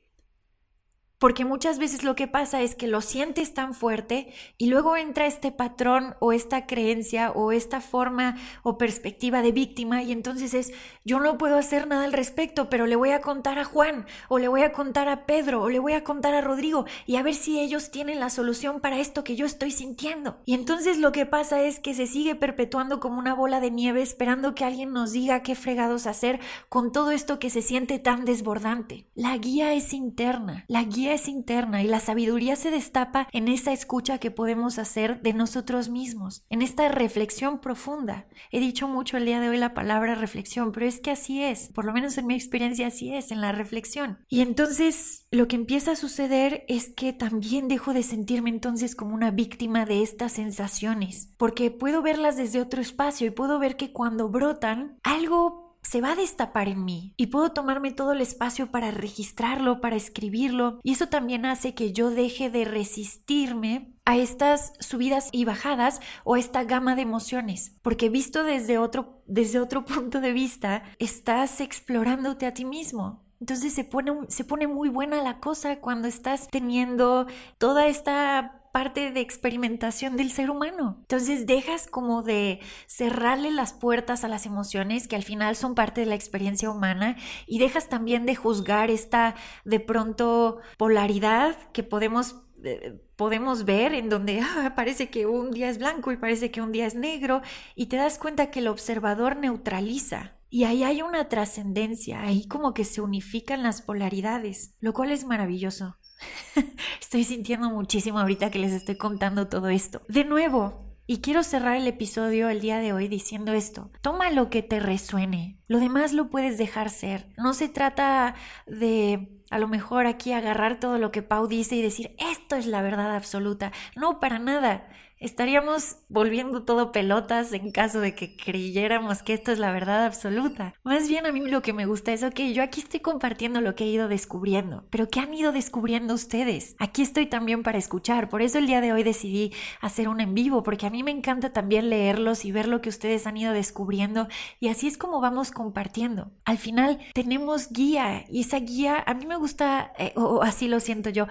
Porque 1.19 1.45
muchas 1.45 1.79
veces 1.79 2.03
lo 2.03 2.15
que 2.15 2.27
pasa 2.27 2.61
es 2.61 2.75
que 2.75 2.87
lo 2.87 3.01
sientes 3.01 3.53
tan 3.53 3.73
fuerte 3.73 4.33
y 4.57 4.67
luego 4.67 4.97
entra 4.97 5.25
este 5.25 5.51
patrón 5.51 6.15
o 6.19 6.33
esta 6.33 6.67
creencia 6.67 7.31
o 7.31 7.51
esta 7.51 7.81
forma 7.81 8.37
o 8.63 8.77
perspectiva 8.77 9.41
de 9.41 9.51
víctima 9.51 10.03
y 10.03 10.11
entonces 10.11 10.53
es 10.53 10.73
yo 11.03 11.19
no 11.19 11.37
puedo 11.37 11.57
hacer 11.57 11.87
nada 11.87 12.05
al 12.05 12.13
respecto, 12.13 12.69
pero 12.69 12.87
le 12.87 12.95
voy 12.95 13.11
a 13.11 13.21
contar 13.21 13.59
a 13.59 13.63
Juan 13.63 14.05
o 14.27 14.39
le 14.39 14.47
voy 14.47 14.63
a 14.63 14.71
contar 14.71 15.07
a 15.07 15.25
Pedro 15.25 15.61
o 15.61 15.69
le 15.69 15.79
voy 15.79 15.93
a 15.93 16.03
contar 16.03 16.33
a 16.33 16.41
Rodrigo 16.41 16.85
y 17.05 17.15
a 17.15 17.23
ver 17.23 17.35
si 17.35 17.59
ellos 17.59 17.91
tienen 17.91 18.19
la 18.19 18.29
solución 18.29 18.81
para 18.81 18.99
esto 18.99 19.23
que 19.23 19.35
yo 19.35 19.45
estoy 19.45 19.71
sintiendo. 19.71 20.37
Y 20.45 20.53
entonces 20.53 20.97
lo 20.97 21.11
que 21.11 21.25
pasa 21.25 21.61
es 21.61 21.79
que 21.79 21.93
se 21.93 22.07
sigue 22.07 22.35
perpetuando 22.35 22.99
como 22.99 23.19
una 23.19 23.33
bola 23.33 23.59
de 23.59 23.71
nieve 23.71 24.01
esperando 24.01 24.55
que 24.55 24.65
alguien 24.65 24.93
nos 24.93 25.11
diga 25.11 25.43
qué 25.43 25.55
fregados 25.55 26.07
hacer 26.07 26.39
con 26.69 26.91
todo 26.91 27.11
esto 27.11 27.39
que 27.39 27.49
se 27.49 27.61
siente 27.61 27.99
tan 27.99 28.25
desbordante. 28.25 29.07
La 29.15 29.37
guía 29.37 29.73
es 29.73 29.93
interna, 29.93 30.65
la 30.67 30.83
guía 30.83 31.04
es 31.13 31.27
interna 31.27 31.83
y 31.83 31.87
la 31.87 31.99
sabiduría 31.99 32.55
se 32.55 32.71
destapa 32.71 33.27
en 33.31 33.47
esa 33.47 33.71
escucha 33.71 34.17
que 34.17 34.31
podemos 34.31 34.79
hacer 34.79 35.21
de 35.21 35.33
nosotros 35.33 35.89
mismos, 35.89 36.43
en 36.49 36.61
esta 36.61 36.87
reflexión 36.89 37.59
profunda. 37.59 38.27
He 38.51 38.59
dicho 38.59 38.87
mucho 38.87 39.17
el 39.17 39.25
día 39.25 39.39
de 39.39 39.49
hoy 39.49 39.57
la 39.57 39.73
palabra 39.73 40.15
reflexión, 40.15 40.71
pero 40.71 40.85
es 40.85 40.99
que 40.99 41.11
así 41.11 41.43
es, 41.43 41.69
por 41.73 41.85
lo 41.85 41.93
menos 41.93 42.17
en 42.17 42.27
mi 42.27 42.35
experiencia 42.35 42.87
así 42.87 43.13
es, 43.13 43.31
en 43.31 43.41
la 43.41 43.51
reflexión. 43.51 44.19
Y 44.29 44.41
entonces 44.41 45.27
lo 45.31 45.47
que 45.47 45.55
empieza 45.55 45.91
a 45.91 45.95
suceder 45.95 46.65
es 46.67 46.89
que 46.89 47.13
también 47.13 47.67
dejo 47.67 47.93
de 47.93 48.03
sentirme 48.03 48.49
entonces 48.49 48.95
como 48.95 49.13
una 49.13 49.31
víctima 49.31 49.85
de 49.85 50.01
estas 50.01 50.33
sensaciones, 50.33 51.33
porque 51.37 51.71
puedo 51.71 52.01
verlas 52.01 52.37
desde 52.37 52.61
otro 52.61 52.81
espacio 52.81 53.27
y 53.27 53.31
puedo 53.31 53.59
ver 53.59 53.75
que 53.75 53.91
cuando 53.91 54.29
brotan, 54.29 54.99
algo 55.03 55.64
se 55.85 56.01
va 56.01 56.13
a 56.13 56.15
destapar 56.15 56.67
en 56.67 56.83
mí 56.83 57.13
y 57.15 57.27
puedo 57.27 57.51
tomarme 57.51 57.91
todo 57.91 58.13
el 58.13 58.21
espacio 58.21 58.71
para 58.71 58.89
registrarlo, 58.89 59.81
para 59.81 59.95
escribirlo. 59.95 60.79
Y 60.83 60.93
eso 60.93 61.07
también 61.07 61.45
hace 61.45 61.75
que 61.75 61.93
yo 61.93 62.09
deje 62.09 62.49
de 62.49 62.65
resistirme 62.65 63.93
a 64.03 64.17
estas 64.17 64.73
subidas 64.79 65.29
y 65.31 65.45
bajadas 65.45 66.01
o 66.23 66.37
esta 66.37 66.63
gama 66.63 66.95
de 66.95 67.03
emociones, 67.03 67.77
porque 67.81 68.09
visto 68.09 68.43
desde 68.43 68.77
otro 68.77 69.21
desde 69.27 69.59
otro 69.59 69.85
punto 69.85 70.21
de 70.21 70.33
vista, 70.33 70.83
estás 70.99 71.61
explorándote 71.61 72.45
a 72.45 72.53
ti 72.53 72.65
mismo, 72.65 73.23
entonces 73.39 73.73
se 73.73 73.83
pone, 73.83 74.13
se 74.29 74.43
pone 74.43 74.67
muy 74.67 74.89
buena 74.89 75.21
la 75.21 75.39
cosa 75.39 75.79
cuando 75.79 76.07
estás 76.07 76.47
teniendo 76.49 77.27
toda 77.57 77.87
esta 77.87 78.64
parte 78.75 79.13
de 79.13 79.21
experimentación 79.21 80.17
del 80.17 80.31
ser 80.31 80.49
humano. 80.49 80.97
Entonces 80.99 81.45
dejas 81.45 81.87
como 81.87 82.23
de 82.23 82.59
cerrarle 82.87 83.49
las 83.49 83.71
puertas 83.71 84.25
a 84.25 84.27
las 84.27 84.45
emociones 84.45 85.07
que 85.07 85.15
al 85.15 85.23
final 85.23 85.55
son 85.55 85.75
parte 85.75 86.01
de 86.01 86.07
la 86.07 86.15
experiencia 86.15 86.69
humana 86.69 87.15
y 87.47 87.59
dejas 87.59 87.87
también 87.87 88.25
de 88.25 88.35
juzgar 88.35 88.91
esta 88.91 89.35
de 89.63 89.79
pronto 89.79 90.57
polaridad 90.77 91.55
que 91.71 91.83
podemos 91.83 92.41
eh, 92.65 93.01
podemos 93.15 93.63
ver 93.63 93.93
en 93.93 94.09
donde 94.09 94.41
ah, 94.43 94.73
parece 94.75 95.09
que 95.09 95.25
un 95.25 95.51
día 95.51 95.69
es 95.69 95.77
blanco 95.77 96.11
y 96.11 96.17
parece 96.17 96.51
que 96.51 96.61
un 96.61 96.73
día 96.73 96.85
es 96.85 96.95
negro 96.95 97.41
y 97.75 97.85
te 97.85 97.95
das 97.95 98.19
cuenta 98.19 98.51
que 98.51 98.59
el 98.59 98.67
observador 98.67 99.37
neutraliza 99.37 100.35
y 100.49 100.65
ahí 100.65 100.83
hay 100.83 101.01
una 101.01 101.29
trascendencia, 101.29 102.23
ahí 102.23 102.45
como 102.45 102.73
que 102.73 102.83
se 102.83 102.99
unifican 102.99 103.63
las 103.63 103.81
polaridades, 103.81 104.75
lo 104.81 104.91
cual 104.91 105.13
es 105.13 105.25
maravilloso. 105.25 105.95
estoy 107.01 107.23
sintiendo 107.23 107.69
muchísimo 107.69 108.19
ahorita 108.19 108.51
que 108.51 108.59
les 108.59 108.71
estoy 108.71 108.97
contando 108.97 109.47
todo 109.47 109.69
esto. 109.69 110.01
De 110.07 110.23
nuevo, 110.23 110.85
y 111.07 111.21
quiero 111.21 111.43
cerrar 111.43 111.77
el 111.77 111.87
episodio 111.87 112.49
el 112.49 112.61
día 112.61 112.79
de 112.79 112.91
hoy 112.91 113.07
diciendo 113.07 113.53
esto. 113.53 113.91
Toma 114.01 114.31
lo 114.31 114.49
que 114.49 114.63
te 114.63 114.79
resuene. 114.79 115.59
Lo 115.67 115.79
demás 115.79 116.13
lo 116.13 116.29
puedes 116.29 116.57
dejar 116.57 116.89
ser. 116.89 117.29
No 117.37 117.53
se 117.53 117.69
trata 117.69 118.33
de 118.65 119.43
a 119.51 119.59
lo 119.59 119.67
mejor 119.67 120.07
aquí 120.07 120.33
agarrar 120.33 120.79
todo 120.79 120.97
lo 120.97 121.11
que 121.11 121.21
Pau 121.21 121.47
dice 121.47 121.75
y 121.75 121.81
decir, 121.83 122.15
esto 122.17 122.55
es 122.55 122.65
la 122.65 122.81
verdad 122.81 123.15
absoluta. 123.15 123.71
No, 123.95 124.19
para 124.19 124.39
nada 124.39 124.89
estaríamos 125.19 125.97
volviendo 126.09 126.63
todo 126.63 126.91
pelotas 126.91 127.53
en 127.53 127.71
caso 127.71 127.99
de 127.99 128.15
que 128.15 128.35
creyéramos 128.35 129.23
que 129.23 129.33
esto 129.33 129.51
es 129.51 129.59
la 129.59 129.71
verdad 129.71 130.05
absoluta. 130.05 130.73
Más 130.83 131.07
bien 131.07 131.25
a 131.25 131.31
mí 131.31 131.41
lo 131.41 131.61
que 131.61 131.73
me 131.73 131.85
gusta 131.85 132.13
es, 132.13 132.23
ok, 132.23 132.39
yo 132.53 132.61
aquí 132.63 132.81
estoy 132.81 132.99
compartiendo 132.99 133.61
lo 133.61 133.75
que 133.75 133.85
he 133.85 133.87
ido 133.87 134.07
descubriendo, 134.07 134.85
pero 134.89 135.07
¿qué 135.09 135.19
han 135.19 135.33
ido 135.33 135.51
descubriendo 135.51 136.13
ustedes? 136.13 136.75
Aquí 136.79 137.01
estoy 137.01 137.27
también 137.27 137.63
para 137.63 137.77
escuchar, 137.77 138.29
por 138.29 138.41
eso 138.41 138.57
el 138.57 138.67
día 138.67 138.81
de 138.81 138.93
hoy 138.93 139.03
decidí 139.03 139.53
hacer 139.81 140.09
un 140.09 140.19
en 140.19 140.33
vivo, 140.33 140.63
porque 140.63 140.85
a 140.85 140.89
mí 140.89 141.03
me 141.03 141.11
encanta 141.11 141.53
también 141.53 141.89
leerlos 141.89 142.45
y 142.45 142.51
ver 142.51 142.67
lo 142.67 142.81
que 142.81 142.89
ustedes 142.89 143.25
han 143.27 143.37
ido 143.37 143.53
descubriendo 143.53 144.27
y 144.59 144.67
así 144.67 144.87
es 144.87 144.97
como 144.97 145.21
vamos 145.21 145.51
compartiendo. 145.51 146.31
Al 146.43 146.57
final 146.57 146.99
tenemos 147.13 147.71
guía 147.71 148.25
y 148.29 148.41
esa 148.41 148.59
guía 148.59 149.03
a 149.05 149.13
mí 149.13 149.25
me 149.25 149.37
gusta, 149.37 149.93
eh, 149.97 150.13
o 150.15 150.43
así 150.43 150.67
lo 150.67 150.79
siento 150.79 151.09
yo, 151.09 151.27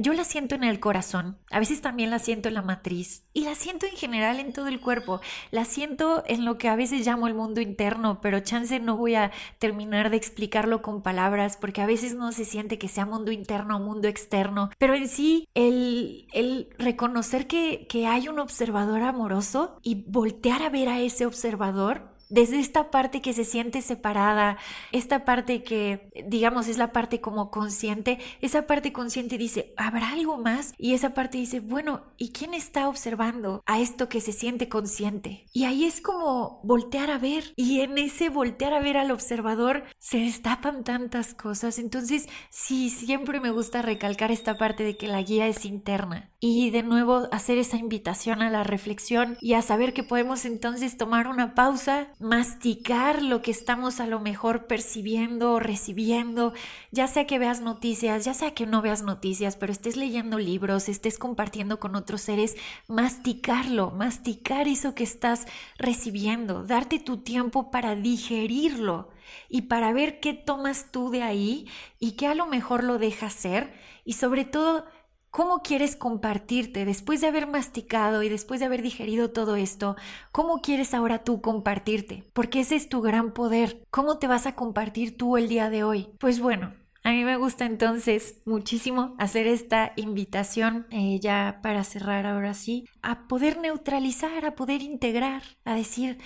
yo 0.00 0.12
la 0.12 0.24
siento 0.24 0.54
en 0.54 0.64
el 0.64 0.80
corazón, 0.80 1.38
a 1.50 1.58
veces 1.58 1.80
también 1.80 2.10
la 2.10 2.18
siento 2.18 2.48
en 2.48 2.54
la 2.54 2.62
matriz 2.62 3.25
y 3.36 3.44
la 3.44 3.54
siento 3.54 3.84
en 3.84 3.94
general 3.94 4.40
en 4.40 4.54
todo 4.54 4.68
el 4.68 4.80
cuerpo. 4.80 5.20
La 5.50 5.66
siento 5.66 6.24
en 6.26 6.46
lo 6.46 6.56
que 6.56 6.68
a 6.68 6.74
veces 6.74 7.06
llamo 7.06 7.26
el 7.26 7.34
mundo 7.34 7.60
interno, 7.60 8.18
pero 8.22 8.40
chance 8.40 8.80
no 8.80 8.96
voy 8.96 9.14
a 9.14 9.30
terminar 9.58 10.08
de 10.08 10.16
explicarlo 10.16 10.80
con 10.80 11.02
palabras 11.02 11.58
porque 11.58 11.82
a 11.82 11.86
veces 11.86 12.14
no 12.14 12.32
se 12.32 12.46
siente 12.46 12.78
que 12.78 12.88
sea 12.88 13.04
mundo 13.04 13.32
interno 13.32 13.76
o 13.76 13.80
mundo 13.80 14.08
externo. 14.08 14.70
Pero 14.78 14.94
en 14.94 15.06
sí, 15.06 15.46
el, 15.52 16.26
el 16.32 16.70
reconocer 16.78 17.46
que, 17.46 17.86
que 17.90 18.06
hay 18.06 18.28
un 18.28 18.38
observador 18.38 19.02
amoroso 19.02 19.80
y 19.82 20.04
voltear 20.06 20.62
a 20.62 20.70
ver 20.70 20.88
a 20.88 21.00
ese 21.00 21.26
observador 21.26 22.15
desde 22.28 22.58
esta 22.58 22.90
parte 22.90 23.22
que 23.22 23.32
se 23.32 23.44
siente 23.44 23.82
separada, 23.82 24.58
esta 24.92 25.24
parte 25.24 25.62
que, 25.62 26.10
digamos, 26.26 26.68
es 26.68 26.78
la 26.78 26.92
parte 26.92 27.20
como 27.20 27.50
consciente, 27.50 28.18
esa 28.40 28.66
parte 28.66 28.92
consciente 28.92 29.38
dice, 29.38 29.74
¿habrá 29.76 30.10
algo 30.10 30.38
más? 30.38 30.74
Y 30.78 30.94
esa 30.94 31.14
parte 31.14 31.38
dice, 31.38 31.60
bueno, 31.60 32.02
¿y 32.16 32.30
quién 32.30 32.54
está 32.54 32.88
observando 32.88 33.62
a 33.66 33.80
esto 33.80 34.08
que 34.08 34.20
se 34.20 34.32
siente 34.32 34.68
consciente? 34.68 35.46
Y 35.52 35.64
ahí 35.64 35.84
es 35.84 36.00
como 36.00 36.60
voltear 36.64 37.10
a 37.10 37.18
ver, 37.18 37.52
y 37.56 37.80
en 37.80 37.98
ese 37.98 38.28
voltear 38.28 38.72
a 38.72 38.80
ver 38.80 38.96
al 38.96 39.10
observador 39.10 39.84
se 39.98 40.18
destapan 40.18 40.84
tantas 40.84 41.34
cosas. 41.34 41.78
Entonces, 41.78 42.28
sí, 42.50 42.90
siempre 42.90 43.40
me 43.40 43.50
gusta 43.50 43.82
recalcar 43.82 44.30
esta 44.30 44.56
parte 44.56 44.84
de 44.84 44.96
que 44.96 45.08
la 45.08 45.22
guía 45.22 45.46
es 45.46 45.64
interna 45.64 46.30
y 46.40 46.70
de 46.70 46.82
nuevo 46.82 47.28
hacer 47.32 47.58
esa 47.58 47.76
invitación 47.76 48.42
a 48.42 48.50
la 48.50 48.64
reflexión 48.64 49.36
y 49.40 49.54
a 49.54 49.62
saber 49.62 49.92
que 49.92 50.02
podemos 50.02 50.44
entonces 50.44 50.96
tomar 50.96 51.26
una 51.26 51.54
pausa 51.54 52.08
masticar 52.18 53.22
lo 53.22 53.42
que 53.42 53.50
estamos 53.50 54.00
a 54.00 54.06
lo 54.06 54.20
mejor 54.20 54.66
percibiendo 54.66 55.52
o 55.52 55.60
recibiendo, 55.60 56.54
ya 56.90 57.08
sea 57.08 57.26
que 57.26 57.38
veas 57.38 57.60
noticias, 57.60 58.24
ya 58.24 58.32
sea 58.32 58.54
que 58.54 58.66
no 58.66 58.80
veas 58.80 59.02
noticias, 59.02 59.56
pero 59.56 59.72
estés 59.72 59.96
leyendo 59.96 60.38
libros, 60.38 60.88
estés 60.88 61.18
compartiendo 61.18 61.78
con 61.78 61.94
otros 61.94 62.22
seres, 62.22 62.56
masticarlo, 62.88 63.90
masticar 63.90 64.66
eso 64.66 64.94
que 64.94 65.04
estás 65.04 65.46
recibiendo, 65.76 66.64
darte 66.64 66.98
tu 66.98 67.18
tiempo 67.18 67.70
para 67.70 67.94
digerirlo 67.94 69.10
y 69.48 69.62
para 69.62 69.92
ver 69.92 70.20
qué 70.20 70.32
tomas 70.32 70.90
tú 70.90 71.10
de 71.10 71.22
ahí 71.22 71.68
y 71.98 72.12
qué 72.12 72.28
a 72.28 72.34
lo 72.34 72.46
mejor 72.46 72.82
lo 72.82 72.98
dejas 72.98 73.34
ser 73.34 73.74
y 74.04 74.14
sobre 74.14 74.44
todo 74.44 74.86
¿Cómo 75.36 75.60
quieres 75.60 75.96
compartirte 75.96 76.86
después 76.86 77.20
de 77.20 77.26
haber 77.26 77.46
masticado 77.46 78.22
y 78.22 78.30
después 78.30 78.58
de 78.58 78.64
haber 78.64 78.80
digerido 78.80 79.32
todo 79.32 79.56
esto? 79.56 79.94
¿Cómo 80.32 80.62
quieres 80.62 80.94
ahora 80.94 81.24
tú 81.24 81.42
compartirte? 81.42 82.24
Porque 82.32 82.60
ese 82.60 82.74
es 82.74 82.88
tu 82.88 83.02
gran 83.02 83.34
poder. 83.34 83.84
¿Cómo 83.90 84.16
te 84.16 84.28
vas 84.28 84.46
a 84.46 84.54
compartir 84.54 85.18
tú 85.18 85.36
el 85.36 85.46
día 85.46 85.68
de 85.68 85.84
hoy? 85.84 86.08
Pues 86.18 86.40
bueno, 86.40 86.72
a 87.02 87.10
mí 87.10 87.22
me 87.22 87.36
gusta 87.36 87.66
entonces 87.66 88.40
muchísimo 88.46 89.14
hacer 89.18 89.46
esta 89.46 89.92
invitación, 89.96 90.86
eh, 90.90 91.20
ya 91.20 91.60
para 91.62 91.84
cerrar 91.84 92.24
ahora 92.24 92.54
sí, 92.54 92.88
a 93.02 93.28
poder 93.28 93.58
neutralizar, 93.58 94.46
a 94.46 94.54
poder 94.54 94.80
integrar, 94.80 95.42
a 95.66 95.74
decir, 95.74 96.16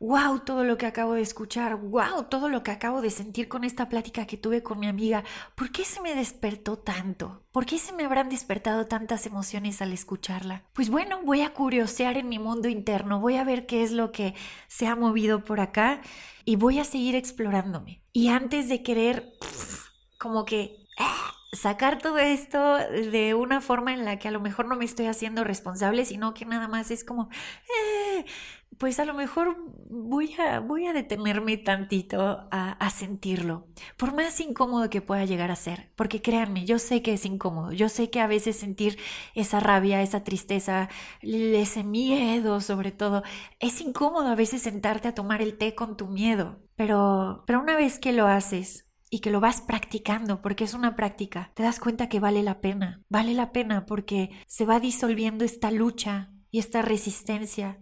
wow, 0.00 0.40
todo 0.40 0.64
lo 0.64 0.78
que 0.78 0.86
acabo 0.86 1.12
de 1.12 1.20
escuchar, 1.20 1.76
wow, 1.76 2.24
todo 2.30 2.48
lo 2.48 2.62
que 2.62 2.70
acabo 2.70 3.02
de 3.02 3.10
sentir 3.10 3.48
con 3.48 3.64
esta 3.64 3.90
plática 3.90 4.26
que 4.26 4.38
tuve 4.38 4.62
con 4.62 4.80
mi 4.80 4.86
amiga, 4.86 5.24
¿por 5.54 5.70
qué 5.70 5.84
se 5.84 6.00
me 6.00 6.14
despertó 6.14 6.78
tanto? 6.78 7.42
¿Por 7.52 7.66
qué 7.66 7.78
se 7.78 7.92
me 7.92 8.04
habrán 8.04 8.30
despertado 8.30 8.86
tantas 8.86 9.26
emociones 9.26 9.82
al 9.82 9.92
escucharla? 9.92 10.64
Pues 10.72 10.88
bueno, 10.88 11.20
voy 11.22 11.42
a 11.42 11.52
curiosear 11.52 12.16
en 12.16 12.30
mi 12.30 12.38
mundo 12.38 12.68
interno, 12.68 13.20
voy 13.20 13.36
a 13.36 13.44
ver 13.44 13.66
qué 13.66 13.82
es 13.82 13.92
lo 13.92 14.10
que 14.10 14.34
se 14.68 14.86
ha 14.86 14.96
movido 14.96 15.44
por 15.44 15.60
acá 15.60 16.00
y 16.46 16.56
voy 16.56 16.78
a 16.78 16.84
seguir 16.84 17.14
explorándome. 17.14 18.02
Y 18.14 18.28
antes 18.28 18.70
de 18.70 18.82
querer, 18.82 19.34
como 20.18 20.46
que... 20.46 20.86
¡ah! 20.98 21.34
sacar 21.52 21.98
todo 21.98 22.18
esto 22.18 22.76
de 22.76 23.34
una 23.34 23.60
forma 23.60 23.92
en 23.92 24.04
la 24.04 24.18
que 24.18 24.28
a 24.28 24.30
lo 24.30 24.40
mejor 24.40 24.66
no 24.66 24.76
me 24.76 24.84
estoy 24.84 25.06
haciendo 25.06 25.44
responsable, 25.44 26.04
sino 26.04 26.32
que 26.32 26.44
nada 26.44 26.68
más 26.68 26.90
es 26.90 27.04
como, 27.04 27.28
eh, 27.64 28.24
pues 28.78 28.98
a 28.98 29.04
lo 29.04 29.14
mejor 29.14 29.56
voy 29.90 30.34
a, 30.34 30.60
voy 30.60 30.86
a 30.86 30.92
detenerme 30.92 31.56
tantito 31.56 32.20
a, 32.50 32.72
a, 32.72 32.90
sentirlo, 32.90 33.66
por 33.96 34.14
más 34.14 34.40
incómodo 34.40 34.88
que 34.88 35.02
pueda 35.02 35.24
llegar 35.24 35.50
a 35.50 35.56
ser, 35.56 35.90
porque 35.96 36.22
créanme, 36.22 36.64
yo 36.64 36.78
sé 36.78 37.02
que 37.02 37.12
es 37.12 37.24
incómodo, 37.26 37.72
yo 37.72 37.88
sé 37.88 38.10
que 38.10 38.20
a 38.20 38.26
veces 38.26 38.56
sentir 38.56 38.98
esa 39.34 39.60
rabia, 39.60 40.02
esa 40.02 40.24
tristeza, 40.24 40.88
ese 41.20 41.84
miedo 41.84 42.60
sobre 42.60 42.92
todo, 42.92 43.22
es 43.58 43.80
incómodo 43.80 44.28
a 44.28 44.34
veces 44.34 44.62
sentarte 44.62 45.08
a 45.08 45.14
tomar 45.14 45.42
el 45.42 45.58
té 45.58 45.74
con 45.74 45.96
tu 45.96 46.06
miedo, 46.06 46.60
pero, 46.76 47.44
pero 47.46 47.60
una 47.60 47.76
vez 47.76 47.98
que 47.98 48.12
lo 48.12 48.26
haces, 48.26 48.86
y 49.10 49.18
que 49.18 49.30
lo 49.30 49.40
vas 49.40 49.60
practicando, 49.60 50.40
porque 50.40 50.62
es 50.62 50.72
una 50.72 50.94
práctica, 50.94 51.50
te 51.54 51.64
das 51.64 51.80
cuenta 51.80 52.08
que 52.08 52.20
vale 52.20 52.44
la 52.44 52.60
pena, 52.60 53.02
vale 53.08 53.34
la 53.34 53.50
pena 53.50 53.84
porque 53.84 54.30
se 54.46 54.64
va 54.64 54.78
disolviendo 54.78 55.44
esta 55.44 55.72
lucha 55.72 56.30
y 56.52 56.60
esta 56.60 56.80
resistencia 56.80 57.80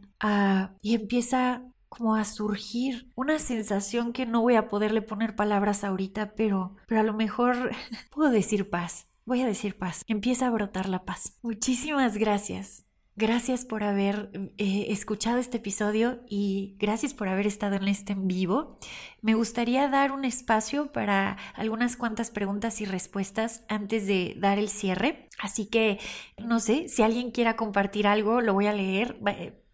y 0.81 0.95
empieza 0.95 1.63
como 1.89 2.15
a 2.15 2.25
surgir 2.25 3.11
una 3.15 3.39
sensación 3.39 4.13
que 4.13 4.27
no 4.27 4.43
voy 4.43 4.57
a 4.57 4.69
poderle 4.69 5.03
poner 5.03 5.37
palabras 5.37 5.85
ahorita, 5.85 6.35
pero, 6.35 6.77
pero 6.87 7.01
a 7.01 7.05
lo 7.05 7.15
mejor 7.15 7.71
puedo 8.11 8.31
decir 8.31 8.71
paz. 8.71 9.09
Voy 9.25 9.43
a 9.43 9.47
decir 9.47 9.77
paz. 9.77 10.05
Empieza 10.07 10.47
a 10.47 10.51
brotar 10.51 10.89
la 10.89 11.05
paz. 11.05 11.39
Muchísimas 11.43 12.17
gracias. 12.17 12.89
Gracias 13.15 13.65
por 13.65 13.83
haber 13.83 14.31
eh, 14.59 14.87
escuchado 14.91 15.39
este 15.39 15.57
episodio 15.57 16.21
y 16.29 16.77
gracias 16.79 17.15
por 17.15 17.29
haber 17.29 17.49
estado 17.49 17.75
en 17.75 17.89
este 17.89 18.13
en 18.13 18.29
vivo. 18.29 18.79
Me 19.23 19.35
gustaría 19.35 19.89
dar 19.89 20.13
un 20.13 20.25
espacio 20.25 20.93
para 20.93 21.37
algunas 21.55 21.97
cuantas 21.97 22.31
preguntas 22.31 22.81
y 22.81 22.85
respuestas 22.85 23.65
antes 23.69 24.07
de 24.07 24.37
dar 24.39 24.61
el 24.61 24.69
cierre. 24.69 25.29
Así 25.41 25.67
que, 25.67 25.99
no 26.39 26.61
sé, 26.61 26.89
si 26.89 27.03
alguien 27.03 27.33
quiera 27.33 27.57
compartir 27.57 28.07
algo, 28.07 28.41
lo 28.41 28.55
voy 28.55 28.67
a 28.67 28.73
leer 28.73 29.19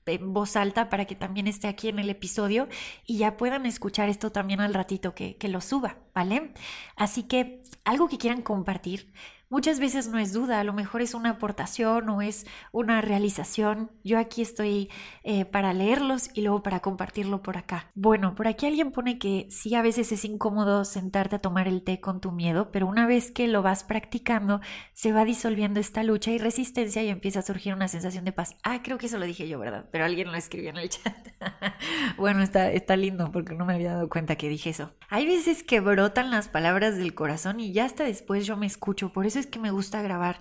en 0.07 0.33
voz 0.33 0.57
alta 0.57 0.89
para 0.89 1.05
que 1.05 1.15
también 1.15 1.47
esté 1.47 1.69
aquí 1.69 1.89
en 1.89 1.99
el 1.99 2.11
episodio 2.11 2.69
y 3.07 3.19
ya 3.19 3.37
puedan 3.37 3.67
escuchar 3.67 4.09
esto 4.09 4.33
también 4.33 4.61
al 4.61 4.75
ratito 4.75 5.15
que, 5.15 5.37
que 5.37 5.49
lo 5.49 5.61
suba, 5.61 5.99
¿vale? 6.15 6.53
Así 6.97 7.25
que 7.25 7.63
algo 7.85 8.09
que 8.09 8.19
quieran 8.19 8.43
compartir, 8.43 9.13
Muchas 9.55 9.79
veces 9.79 10.09
no 10.09 10.19
es 10.19 10.33
duda, 10.33 10.59
a 10.59 10.65
lo 10.65 10.73
mejor 10.73 11.01
es 11.01 11.15
una 11.15 11.31
aportación 11.31 12.09
o 12.09 12.23
es 12.23 12.45
una 12.73 13.01
realización. 13.01 13.93
Yo 14.03 14.19
aquí 14.19 14.43
estoy 14.43 14.91
eh, 15.23 15.45
para 15.45 15.73
leerlos 15.73 16.29
y 16.35 16.41
luego 16.43 16.65
para 16.65 16.81
compartirlo 16.81 17.41
por 17.41 17.57
acá. 17.57 17.89
Bueno, 17.95 18.35
por 18.35 18.49
aquí 18.49 18.67
alguien 18.67 18.91
pone 18.91 19.17
que 19.17 19.47
sí, 19.51 19.77
a 19.77 19.83
veces 19.83 20.11
es 20.11 20.25
incómodo 20.25 20.85
sentarte 20.85 21.37
a 21.37 21.39
tomar 21.39 21.69
el 21.69 21.85
té 21.85 22.01
con 22.01 22.21
tu 22.21 22.33
miedo, 22.33 22.73
pero 22.73 22.89
una 22.89 23.07
vez 23.07 23.31
que 23.31 23.47
lo 23.47 23.63
vas 23.63 23.85
practicando, 23.85 24.61
se 24.93 25.13
va 25.13 25.25
disolviendo 25.25 25.79
esta 25.79 26.03
lucha 26.03 26.33
y 26.33 26.39
resistencia 26.39 27.05
y 27.05 27.09
empieza 27.09 27.39
a 27.39 27.43
surgir 27.43 27.75
una 27.75 27.87
sensación 27.87 28.25
de 28.25 28.33
paz. 28.33 28.57
Ah, 28.65 28.81
creo 28.83 28.99
que 28.99 29.07
eso 29.07 29.19
lo 29.19 29.25
dije 29.25 29.47
yo, 29.47 29.61
¿verdad? 29.61 29.89
Pero 29.93 30.05
alguien 30.05 30.33
lo 30.33 30.37
escribió 30.37 30.71
en 30.71 30.79
el 30.79 30.89
chat. 30.89 31.29
bueno, 32.17 32.43
está, 32.43 32.73
está 32.73 32.97
lindo 32.97 33.31
porque 33.31 33.55
no 33.55 33.65
me 33.67 33.75
había 33.75 33.93
dado 33.93 34.09
cuenta 34.09 34.35
que 34.35 34.49
dije 34.49 34.71
eso. 34.71 34.91
Hay 35.11 35.27
veces 35.27 35.63
que 35.63 35.79
brotan 35.79 36.33
las 36.33 36.49
palabras 36.49 36.97
del 36.97 37.15
corazón 37.15 37.61
y 37.61 37.73
ya 37.73 37.85
hasta 37.85 38.03
después 38.03 38.47
yo 38.47 38.57
me 38.57 38.67
escucho, 38.67 39.13
por 39.13 39.27
eso 39.27 39.44
que 39.47 39.59
me 39.59 39.71
gusta 39.71 40.03
grabar, 40.03 40.39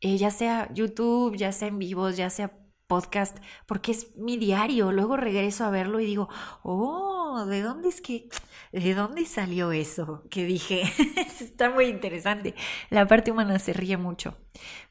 eh, 0.00 0.16
ya 0.18 0.30
sea 0.30 0.72
YouTube, 0.72 1.36
ya 1.36 1.52
sea 1.52 1.68
en 1.68 1.78
vivos, 1.78 2.16
ya 2.16 2.30
sea 2.30 2.52
podcast, 2.86 3.38
porque 3.66 3.92
es 3.92 4.16
mi 4.16 4.36
diario. 4.36 4.92
Luego 4.92 5.16
regreso 5.16 5.64
a 5.64 5.70
verlo 5.70 6.00
y 6.00 6.06
digo, 6.06 6.28
oh, 6.62 7.15
¿de 7.46 7.62
dónde 7.62 7.88
es 7.88 8.00
que, 8.00 8.28
de 8.72 8.94
dónde 8.94 9.26
salió 9.26 9.72
eso 9.72 10.22
que 10.30 10.44
dije? 10.44 10.82
Está 11.40 11.70
muy 11.70 11.86
interesante. 11.86 12.54
La 12.90 13.06
parte 13.06 13.30
humana 13.30 13.58
se 13.58 13.72
ríe 13.72 13.96
mucho. 13.96 14.36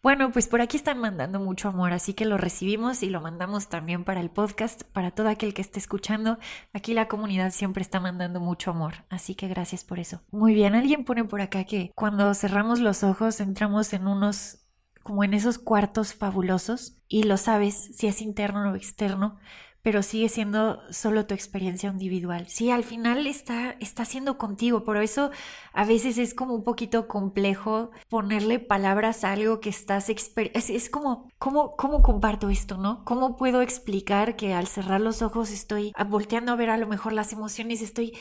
Bueno, 0.03 0.31
pues 0.31 0.47
por 0.47 0.61
aquí 0.61 0.77
están 0.77 0.99
mandando 0.99 1.39
mucho 1.39 1.69
amor, 1.69 1.93
así 1.93 2.13
que 2.13 2.25
lo 2.25 2.37
recibimos 2.37 3.01
y 3.03 3.09
lo 3.09 3.21
mandamos 3.21 3.69
también 3.69 4.03
para 4.03 4.19
el 4.19 4.29
podcast, 4.29 4.83
para 4.83 5.11
todo 5.11 5.29
aquel 5.29 5.53
que 5.53 5.61
esté 5.61 5.79
escuchando. 5.79 6.37
Aquí 6.73 6.93
la 6.93 7.07
comunidad 7.07 7.51
siempre 7.51 7.81
está 7.81 7.99
mandando 7.99 8.39
mucho 8.39 8.71
amor, 8.71 9.05
así 9.09 9.33
que 9.35 9.47
gracias 9.47 9.83
por 9.83 9.99
eso. 9.99 10.21
Muy 10.31 10.53
bien, 10.53 10.75
alguien 10.75 11.05
pone 11.05 11.23
por 11.23 11.41
acá 11.41 11.63
que 11.63 11.91
cuando 11.95 12.33
cerramos 12.33 12.79
los 12.79 13.03
ojos 13.03 13.39
entramos 13.39 13.93
en 13.93 14.07
unos 14.07 14.61
como 15.05 15.23
en 15.23 15.35
esos 15.35 15.59
cuartos 15.59 16.15
fabulosos 16.15 16.97
y 17.07 17.23
lo 17.23 17.37
sabes 17.37 17.75
si 17.95 18.07
es 18.07 18.23
interno 18.23 18.71
o 18.71 18.75
externo, 18.75 19.37
pero 19.85 20.01
sigue 20.01 20.29
siendo 20.29 20.81
solo 20.89 21.27
tu 21.27 21.35
experiencia 21.35 21.91
individual. 21.91 22.47
Sí, 22.47 22.71
al 22.71 22.83
final 22.83 23.27
está, 23.27 23.75
está 23.79 24.03
siendo 24.03 24.39
contigo, 24.39 24.83
por 24.83 24.97
eso 24.97 25.29
a 25.73 25.85
veces 25.85 26.17
es 26.17 26.33
como 26.33 26.55
un 26.55 26.63
poquito 26.63 27.07
complejo 27.07 27.91
ponerle 28.09 28.57
palabras 28.57 29.23
a 29.23 29.33
algo 29.33 29.59
que 29.59 29.69
estás 29.69 30.09
es, 30.09 30.33
es 30.71 30.89
como, 30.89 31.29
¿cómo, 31.37 31.75
¿cómo 31.75 32.01
comparto 32.01 32.49
esto, 32.49 32.77
no? 32.77 33.05
¿Cómo 33.05 33.37
puedo 33.37 33.61
explicar 33.61 34.35
que 34.35 34.55
al 34.55 34.65
cerrar 34.65 35.01
los 35.01 35.21
ojos 35.21 35.51
estoy 35.51 35.91
volteando 36.09 36.51
a 36.51 36.55
ver 36.55 36.71
a 36.71 36.77
lo 36.77 36.87
mejor 36.87 37.13
las 37.13 37.31
emociones, 37.31 37.83
estoy 37.83 38.17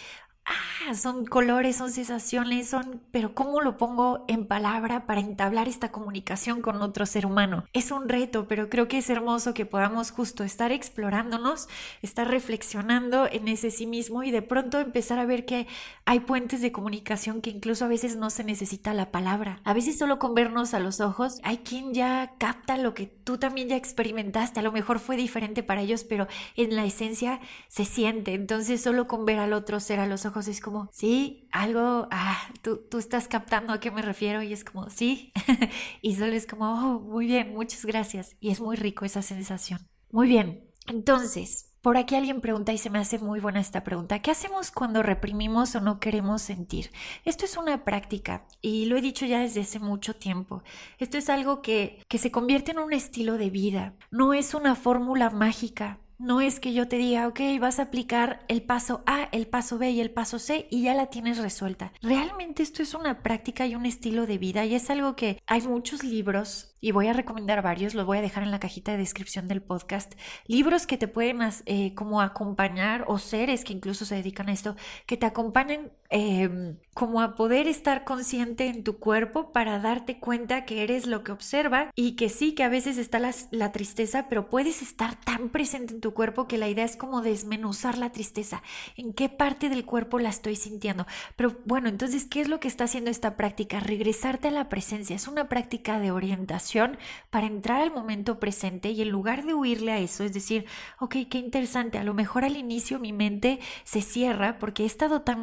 ah, 0.47 0.95
son 0.95 1.25
colores, 1.25 1.77
son 1.77 1.91
sensaciones, 1.91 2.69
son, 2.69 3.01
pero 3.11 3.35
¿cómo 3.35 3.61
lo 3.61 3.77
pongo 3.77 4.25
en 4.29 4.47
palabra 4.47 5.07
para 5.07 5.21
entablar 5.21 5.69
esta 5.69 5.91
comunicación 5.91 6.61
con 6.61 6.83
otro 6.83 7.07
ser 7.07 7.27
humano? 7.27 7.65
Es 7.73 7.91
un 7.91 8.09
reto, 8.09 8.47
pero 8.49 8.69
creo 8.69 8.89
que 8.89 8.99
es 8.99 9.09
hermoso 9.09 9.55
que 9.55 9.67
podamos 9.67 10.11
justo 10.11 10.45
estar 10.45 10.73
explorándonos, 10.73 11.69
estar 12.03 12.29
reflexionando 12.29 13.27
en 13.31 13.49
ese 13.49 13.71
sí 13.71 13.87
mismo 13.87 14.23
y 14.23 14.31
de 14.31 14.43
pronto 14.43 14.79
empezar 14.79 15.19
a 15.19 15.27
ver 15.27 15.47
que 15.47 15.67
hay 16.05 16.21
puentes 16.21 16.61
de 16.61 16.73
comunicación 16.73 17.41
que 17.41 17.51
incluso 17.51 17.85
a 17.85 17.89
veces 17.89 18.17
no 18.17 18.31
se 18.31 18.45
necesita 18.45 18.93
la 18.93 19.11
palabra. 19.11 19.61
A 19.65 19.73
veces 19.73 19.99
solo 19.99 20.19
con 20.19 20.35
vernos 20.35 20.75
a 20.75 20.81
los 20.81 21.01
ojos, 21.01 21.41
hay 21.43 21.59
quien 21.59 21.95
ya 21.95 22.33
capta 22.39 22.77
lo 22.77 22.95
que 22.95 23.07
tú 23.07 23.39
también 23.39 23.69
ya 23.69 23.77
experimentaste, 23.77 24.61
a 24.61 24.63
lo 24.63 24.73
mejor 24.73 24.99
fue 24.99 25.17
diferente 25.17 25.63
para 25.63 25.81
ellos, 25.81 26.05
pero 26.05 26.27
en 26.57 26.77
la 26.77 26.85
esencia 26.85 27.41
se 27.69 27.85
siente. 27.85 28.35
Entonces 28.35 28.83
solo 28.83 29.07
con 29.07 29.25
ver 29.25 29.39
al 29.39 29.53
otro 29.53 29.81
ser 29.81 30.01
a 30.01 30.07
los 30.07 30.27
ojos 30.27 30.34
es 30.41 30.61
como, 30.61 30.89
sí, 30.93 31.49
algo, 31.53 32.09
ah, 32.11 32.39
tú, 32.63 32.81
tú 32.91 32.99
estás 32.99 33.29
captando 33.29 33.73
a 33.73 33.81
qué 33.81 33.91
me 33.91 34.03
refiero 34.03 34.43
y 34.43 34.53
es 34.53 34.65
como, 34.65 34.91
sí. 34.91 35.33
y 36.03 36.17
solo 36.17 36.33
es 36.33 36.47
como, 36.47 36.73
oh, 36.73 37.01
muy 37.01 37.27
bien, 37.27 37.55
muchas 37.55 37.85
gracias. 37.85 38.37
Y 38.41 38.51
es 38.51 38.61
muy 38.61 38.77
rico 38.77 39.05
esa 39.05 39.23
sensación. 39.23 39.81
Muy 40.11 40.29
bien, 40.29 40.71
entonces, 40.87 41.75
por 41.85 41.99
aquí 41.99 42.15
alguien 42.15 42.41
pregunta 42.41 42.73
y 42.73 42.79
se 42.79 42.89
me 42.89 42.99
hace 42.99 43.19
muy 43.19 43.41
buena 43.41 43.61
esta 43.61 43.85
pregunta. 43.85 44.21
¿Qué 44.21 44.31
hacemos 44.31 44.71
cuando 44.71 45.03
reprimimos 45.03 45.75
o 45.75 45.81
no 45.81 46.01
queremos 46.01 46.41
sentir? 46.41 46.91
Esto 47.27 47.45
es 47.45 47.57
una 47.57 47.85
práctica 47.85 48.47
y 48.61 48.87
lo 48.87 48.97
he 48.97 49.03
dicho 49.03 49.27
ya 49.27 49.41
desde 49.41 49.61
hace 49.61 49.79
mucho 49.79 50.15
tiempo. 50.15 50.63
Esto 50.99 51.19
es 51.19 51.29
algo 51.29 51.61
que, 51.61 52.03
que 52.09 52.17
se 52.17 52.31
convierte 52.31 52.71
en 52.71 52.79
un 52.79 52.93
estilo 52.93 53.37
de 53.37 53.51
vida. 53.51 53.95
No 54.11 54.33
es 54.33 54.55
una 54.55 54.77
fórmula 54.77 55.29
mágica. 55.29 56.01
No 56.19 56.41
es 56.41 56.61
que 56.61 56.73
yo 56.73 56.87
te 56.87 56.97
diga, 56.97 57.27
ok, 57.27 57.41
vas 57.61 57.79
a 57.79 57.85
aplicar 57.85 58.45
el 58.49 58.63
paso 58.63 59.03
A, 59.07 59.25
el 59.33 59.47
paso 59.47 59.79
B 59.79 59.91
y 59.91 60.01
el 60.01 60.11
paso 60.11 60.39
C 60.39 60.69
y 60.71 60.83
ya 60.83 60.95
la 60.95 61.07
tienes 61.07 61.39
resuelta. 61.39 61.93
Realmente 62.03 62.63
esto 62.63 62.83
es 62.83 62.95
una 62.95 63.23
práctica 63.23 63.67
y 63.67 63.75
un 63.75 63.85
estilo 63.85 64.27
de 64.27 64.39
vida 64.39 64.65
y 64.65 64.75
es 64.75 64.91
algo 64.91 65.17
que 65.17 65.43
hay 65.47 65.63
muchos 65.63 66.05
libros 66.05 66.75
y 66.81 66.93
voy 66.93 67.09
a 67.09 67.15
recomendar 67.15 67.63
varios, 67.63 67.95
los 67.95 68.05
voy 68.05 68.19
a 68.19 68.23
dejar 68.23 68.43
en 68.43 68.51
la 68.51 68.61
cajita 68.61 68.93
de 68.93 68.99
descripción 68.99 69.49
del 69.49 69.63
podcast, 69.63 70.13
libros 70.47 70.87
que 70.87 70.99
te 70.99 71.09
pueden 71.09 71.41
eh, 71.67 71.95
como 71.95 72.21
acompañar 72.21 73.05
o 73.09 73.19
seres 73.19 73.65
que 73.65 73.73
incluso 73.73 74.05
se 74.05 74.17
dedican 74.17 74.51
a 74.51 74.53
esto, 74.53 74.77
que 75.07 75.17
te 75.17 75.27
acompañan 75.27 75.91
em, 76.17 76.77
como 76.95 77.21
a 77.21 77.35
poder 77.35 77.67
estar 77.67 78.05
consciente 78.05 78.69
en 78.69 78.85
tu 78.85 78.99
cuerpo 79.01 79.51
para 79.51 79.81
darte 79.81 80.21
cuenta 80.21 80.65
que 80.65 80.85
eres 80.85 81.07
lo 81.09 81.25
que 81.25 81.33
observa 81.33 81.91
y 81.97 82.13
que 82.13 82.29
sí, 82.29 82.53
que 82.53 82.63
a 82.63 82.69
veces 82.69 82.99
está 82.99 83.19
la, 83.19 83.35
la 83.51 83.73
tristeza, 83.73 84.29
pero 84.29 84.49
puedes 84.49 84.81
estar 84.81 85.17
tan 85.17 85.49
presente 85.49 85.93
en 85.93 86.01
tu 86.01 86.15
cuerpo 86.15 86.47
que 86.47 86.57
la 86.57 86.69
idea 86.69 86.85
es 86.85 86.97
como 86.97 87.21
desmenuzar 87.21 87.99
la 87.99 88.13
tristeza, 88.13 88.63
en 88.97 89.13
qué 89.13 89.29
parte 89.29 89.69
del 89.69 89.85
cuerpo 89.85 90.21
la 90.21 90.29
estoy 90.29 90.55
sintiendo. 90.55 91.05
Pero 91.35 91.57
bueno, 91.65 91.89
entonces, 91.89 92.27
¿qué 92.27 92.41
es 92.41 92.49
lo 92.49 92.61
que 92.61 92.69
está 92.69 92.85
haciendo 92.85 93.11
esta 93.11 93.37
práctica? 93.37 93.81
Regresarte 93.81 94.49
a 94.49 94.53
la 94.53 94.69
presencia, 94.69 95.17
es 95.17 95.27
una 95.27 95.49
práctica 95.49 95.99
de 95.99 96.13
orientación 96.13 96.97
para 97.31 97.49
entrar 97.49 97.83
al 97.83 97.91
momento 97.91 98.39
presente 98.39 98.91
y 98.91 99.03
en 99.03 99.09
lugar 99.09 99.45
de 99.45 99.55
huirle 99.55 99.91
a 99.91 99.99
eso, 99.99 100.23
es 100.23 100.33
decir, 100.33 100.67
ok, 101.01 101.17
qué 101.29 101.39
interesante, 101.39 101.99
a 101.99 102.05
lo 102.05 102.15
mejor 102.15 102.45
al 102.45 102.57
inicio 102.57 103.01
mi 103.01 103.13
mente 103.13 103.59
se 103.83 104.01
cierra 104.01 104.61
porque 104.61 104.85
he 104.85 104.87
estado 104.87 105.23
tan 105.23 105.41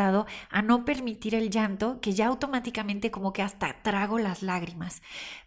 a 0.00 0.62
no 0.62 0.84
permitir 0.84 1.34
el 1.34 1.50
llanto 1.50 2.00
que 2.00 2.12
ya 2.12 2.26
automáticamente 2.26 3.10
como 3.10 3.32
que 3.32 3.42
hasta 3.42 3.82
trago 3.82 4.18
las 4.18 4.42
lágrimas. 4.42 5.02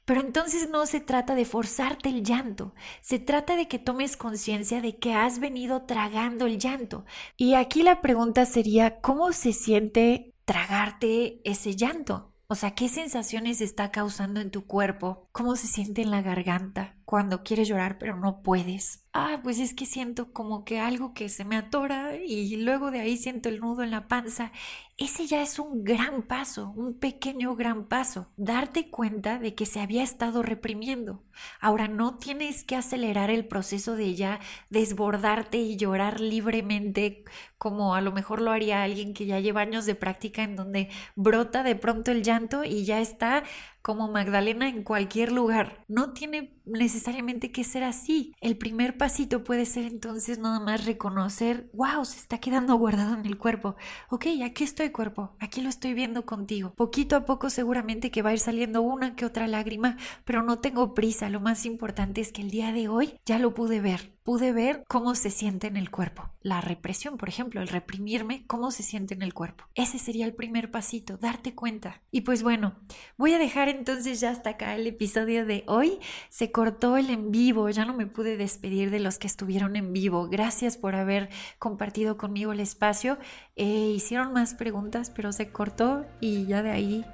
Pero 0.05 0.21
entonces 0.21 0.69
no 0.69 0.85
se 0.85 0.99
trata 0.99 1.35
de 1.35 1.45
forzarte 1.45 2.09
el 2.09 2.23
llanto, 2.23 2.73
se 3.01 3.19
trata 3.19 3.55
de 3.55 3.67
que 3.67 3.79
tomes 3.79 4.17
conciencia 4.17 4.81
de 4.81 4.97
que 4.97 5.13
has 5.13 5.39
venido 5.39 5.83
tragando 5.83 6.45
el 6.45 6.57
llanto. 6.57 7.05
Y 7.37 7.53
aquí 7.53 7.83
la 7.83 8.01
pregunta 8.01 8.45
sería, 8.45 9.01
¿cómo 9.01 9.31
se 9.33 9.53
siente 9.53 10.33
tragarte 10.45 11.41
ese 11.43 11.75
llanto? 11.75 12.33
O 12.47 12.55
sea, 12.55 12.71
¿qué 12.71 12.89
sensaciones 12.89 13.61
está 13.61 13.91
causando 13.91 14.41
en 14.41 14.49
tu 14.49 14.65
cuerpo? 14.65 15.29
¿Cómo 15.31 15.55
se 15.55 15.67
siente 15.67 16.01
en 16.01 16.09
la 16.09 16.23
garganta 16.23 16.98
cuando 17.09 17.41
quieres 17.41 17.67
llorar 17.67 17.97
pero 17.97 18.15
no 18.15 18.43
puedes? 18.43 19.03
Ah, 19.13 19.39
pues 19.41 19.57
es 19.57 19.73
que 19.73 19.87
siento 19.87 20.31
como 20.31 20.63
que 20.63 20.79
algo 20.79 21.15
que 21.15 21.27
se 21.27 21.43
me 21.43 21.55
atora 21.55 22.15
y 22.15 22.55
luego 22.57 22.91
de 22.91 22.99
ahí 22.99 23.17
siento 23.17 23.49
el 23.49 23.59
nudo 23.59 23.81
en 23.81 23.89
la 23.89 24.07
panza. 24.07 24.51
Ese 24.95 25.25
ya 25.25 25.41
es 25.41 25.57
un 25.57 25.83
gran 25.83 26.21
paso, 26.21 26.71
un 26.75 26.99
pequeño 26.99 27.55
gran 27.55 27.87
paso. 27.87 28.27
Darte 28.37 28.91
cuenta 28.91 29.39
de 29.39 29.55
que 29.55 29.65
se 29.65 29.79
había 29.79 30.03
estado 30.03 30.43
reprimiendo. 30.43 31.23
Ahora 31.59 31.87
no 31.87 32.19
tienes 32.19 32.63
que 32.63 32.75
acelerar 32.75 33.31
el 33.31 33.47
proceso 33.47 33.95
de 33.95 34.13
ya 34.13 34.39
desbordarte 34.69 35.57
y 35.57 35.77
llorar 35.77 36.19
libremente 36.19 37.23
como 37.57 37.95
a 37.95 38.01
lo 38.01 38.11
mejor 38.11 38.41
lo 38.41 38.51
haría 38.51 38.83
alguien 38.83 39.13
que 39.13 39.25
ya 39.25 39.39
lleva 39.39 39.61
años 39.61 39.85
de 39.85 39.95
práctica 39.95 40.43
en 40.43 40.55
donde 40.55 40.89
brota 41.15 41.63
de 41.63 41.75
pronto 41.75 42.11
el 42.11 42.23
llanto 42.23 42.63
y 42.63 42.85
ya 42.85 43.01
está 43.01 43.43
como 43.81 44.07
Magdalena 44.07 44.67
en 44.67 44.83
cualquier 44.83 45.31
lugar. 45.31 45.83
No 45.87 46.13
tiene 46.13 46.59
necesariamente 46.65 47.51
que 47.51 47.63
ser 47.63 47.83
así. 47.83 48.33
El 48.41 48.57
primer 48.57 48.97
pasito 48.97 49.43
puede 49.43 49.65
ser 49.65 49.85
entonces 49.85 50.37
nada 50.39 50.59
más 50.59 50.85
reconocer, 50.85 51.69
wow, 51.73 52.05
se 52.05 52.17
está 52.17 52.39
quedando 52.39 52.75
guardado 52.75 53.15
en 53.15 53.25
el 53.25 53.37
cuerpo. 53.37 53.75
Ok, 54.09 54.27
aquí 54.43 54.63
estoy 54.63 54.89
cuerpo, 54.91 55.35
aquí 55.39 55.61
lo 55.61 55.69
estoy 55.69 55.93
viendo 55.93 56.25
contigo. 56.25 56.73
Poquito 56.75 57.15
a 57.15 57.25
poco 57.25 57.49
seguramente 57.49 58.11
que 58.11 58.21
va 58.21 58.29
a 58.31 58.33
ir 58.33 58.39
saliendo 58.39 58.81
una 58.81 59.15
que 59.15 59.25
otra 59.25 59.47
lágrima, 59.47 59.97
pero 60.25 60.43
no 60.43 60.59
tengo 60.59 60.93
prisa. 60.93 61.29
Lo 61.29 61.39
más 61.39 61.65
importante 61.65 62.21
es 62.21 62.31
que 62.31 62.41
el 62.41 62.51
día 62.51 62.71
de 62.71 62.87
hoy 62.87 63.19
ya 63.25 63.39
lo 63.39 63.53
pude 63.53 63.81
ver 63.81 64.19
pude 64.29 64.51
ver 64.51 64.83
cómo 64.87 65.15
se 65.15 65.31
siente 65.31 65.65
en 65.65 65.75
el 65.75 65.89
cuerpo. 65.89 66.29
La 66.43 66.61
represión, 66.61 67.17
por 67.17 67.29
ejemplo, 67.29 67.61
el 67.61 67.67
reprimirme, 67.67 68.45
cómo 68.45 68.69
se 68.69 68.83
siente 68.83 69.15
en 69.15 69.23
el 69.23 69.33
cuerpo. 69.33 69.65
Ese 69.73 69.97
sería 69.97 70.27
el 70.27 70.35
primer 70.35 70.69
pasito, 70.69 71.17
darte 71.17 71.55
cuenta. 71.55 72.03
Y 72.11 72.21
pues 72.21 72.43
bueno, 72.43 72.75
voy 73.17 73.33
a 73.33 73.39
dejar 73.39 73.68
entonces 73.69 74.19
ya 74.19 74.31
hasta 74.31 74.51
acá 74.51 74.75
el 74.75 74.87
episodio 74.87 75.45
de 75.45 75.63
hoy. 75.67 75.99
Se 76.29 76.51
cortó 76.51 76.97
el 76.97 77.09
en 77.09 77.31
vivo, 77.31 77.69
ya 77.69 77.85
no 77.85 77.93
me 77.93 78.05
pude 78.05 78.37
despedir 78.37 78.91
de 78.91 78.99
los 78.99 79.17
que 79.17 79.27
estuvieron 79.27 79.75
en 79.75 79.93
vivo. 79.93 80.27
Gracias 80.27 80.77
por 80.77 80.95
haber 80.95 81.29
compartido 81.57 82.17
conmigo 82.17 82.51
el 82.51 82.59
espacio. 82.59 83.17
Eh, 83.55 83.93
hicieron 83.95 84.33
más 84.33 84.53
preguntas, 84.53 85.11
pero 85.15 85.31
se 85.31 85.49
cortó 85.49 86.05
y 86.19 86.45
ya 86.45 86.63
de 86.63 86.71
ahí 86.71 87.05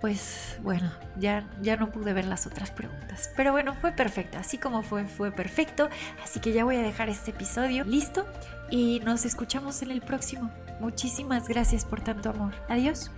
pues 0.00 0.58
bueno, 0.62 0.92
ya, 1.18 1.50
ya 1.60 1.76
no 1.76 1.90
pude 1.90 2.12
ver 2.12 2.24
las 2.24 2.46
otras 2.46 2.70
preguntas. 2.70 3.30
Pero 3.36 3.52
bueno, 3.52 3.74
fue 3.80 3.92
perfecta, 3.92 4.40
así 4.40 4.58
como 4.58 4.82
fue, 4.82 5.06
fue 5.06 5.32
perfecto. 5.32 5.88
Así 6.22 6.40
que 6.40 6.52
ya 6.52 6.64
voy 6.64 6.76
a 6.76 6.82
dejar 6.82 7.08
este 7.08 7.32
episodio 7.32 7.84
listo 7.84 8.26
y 8.70 9.00
nos 9.00 9.24
escuchamos 9.24 9.82
en 9.82 9.90
el 9.90 10.00
próximo. 10.00 10.50
Muchísimas 10.80 11.48
gracias 11.48 11.84
por 11.84 12.00
tanto 12.00 12.30
amor. 12.30 12.54
Adiós. 12.68 13.10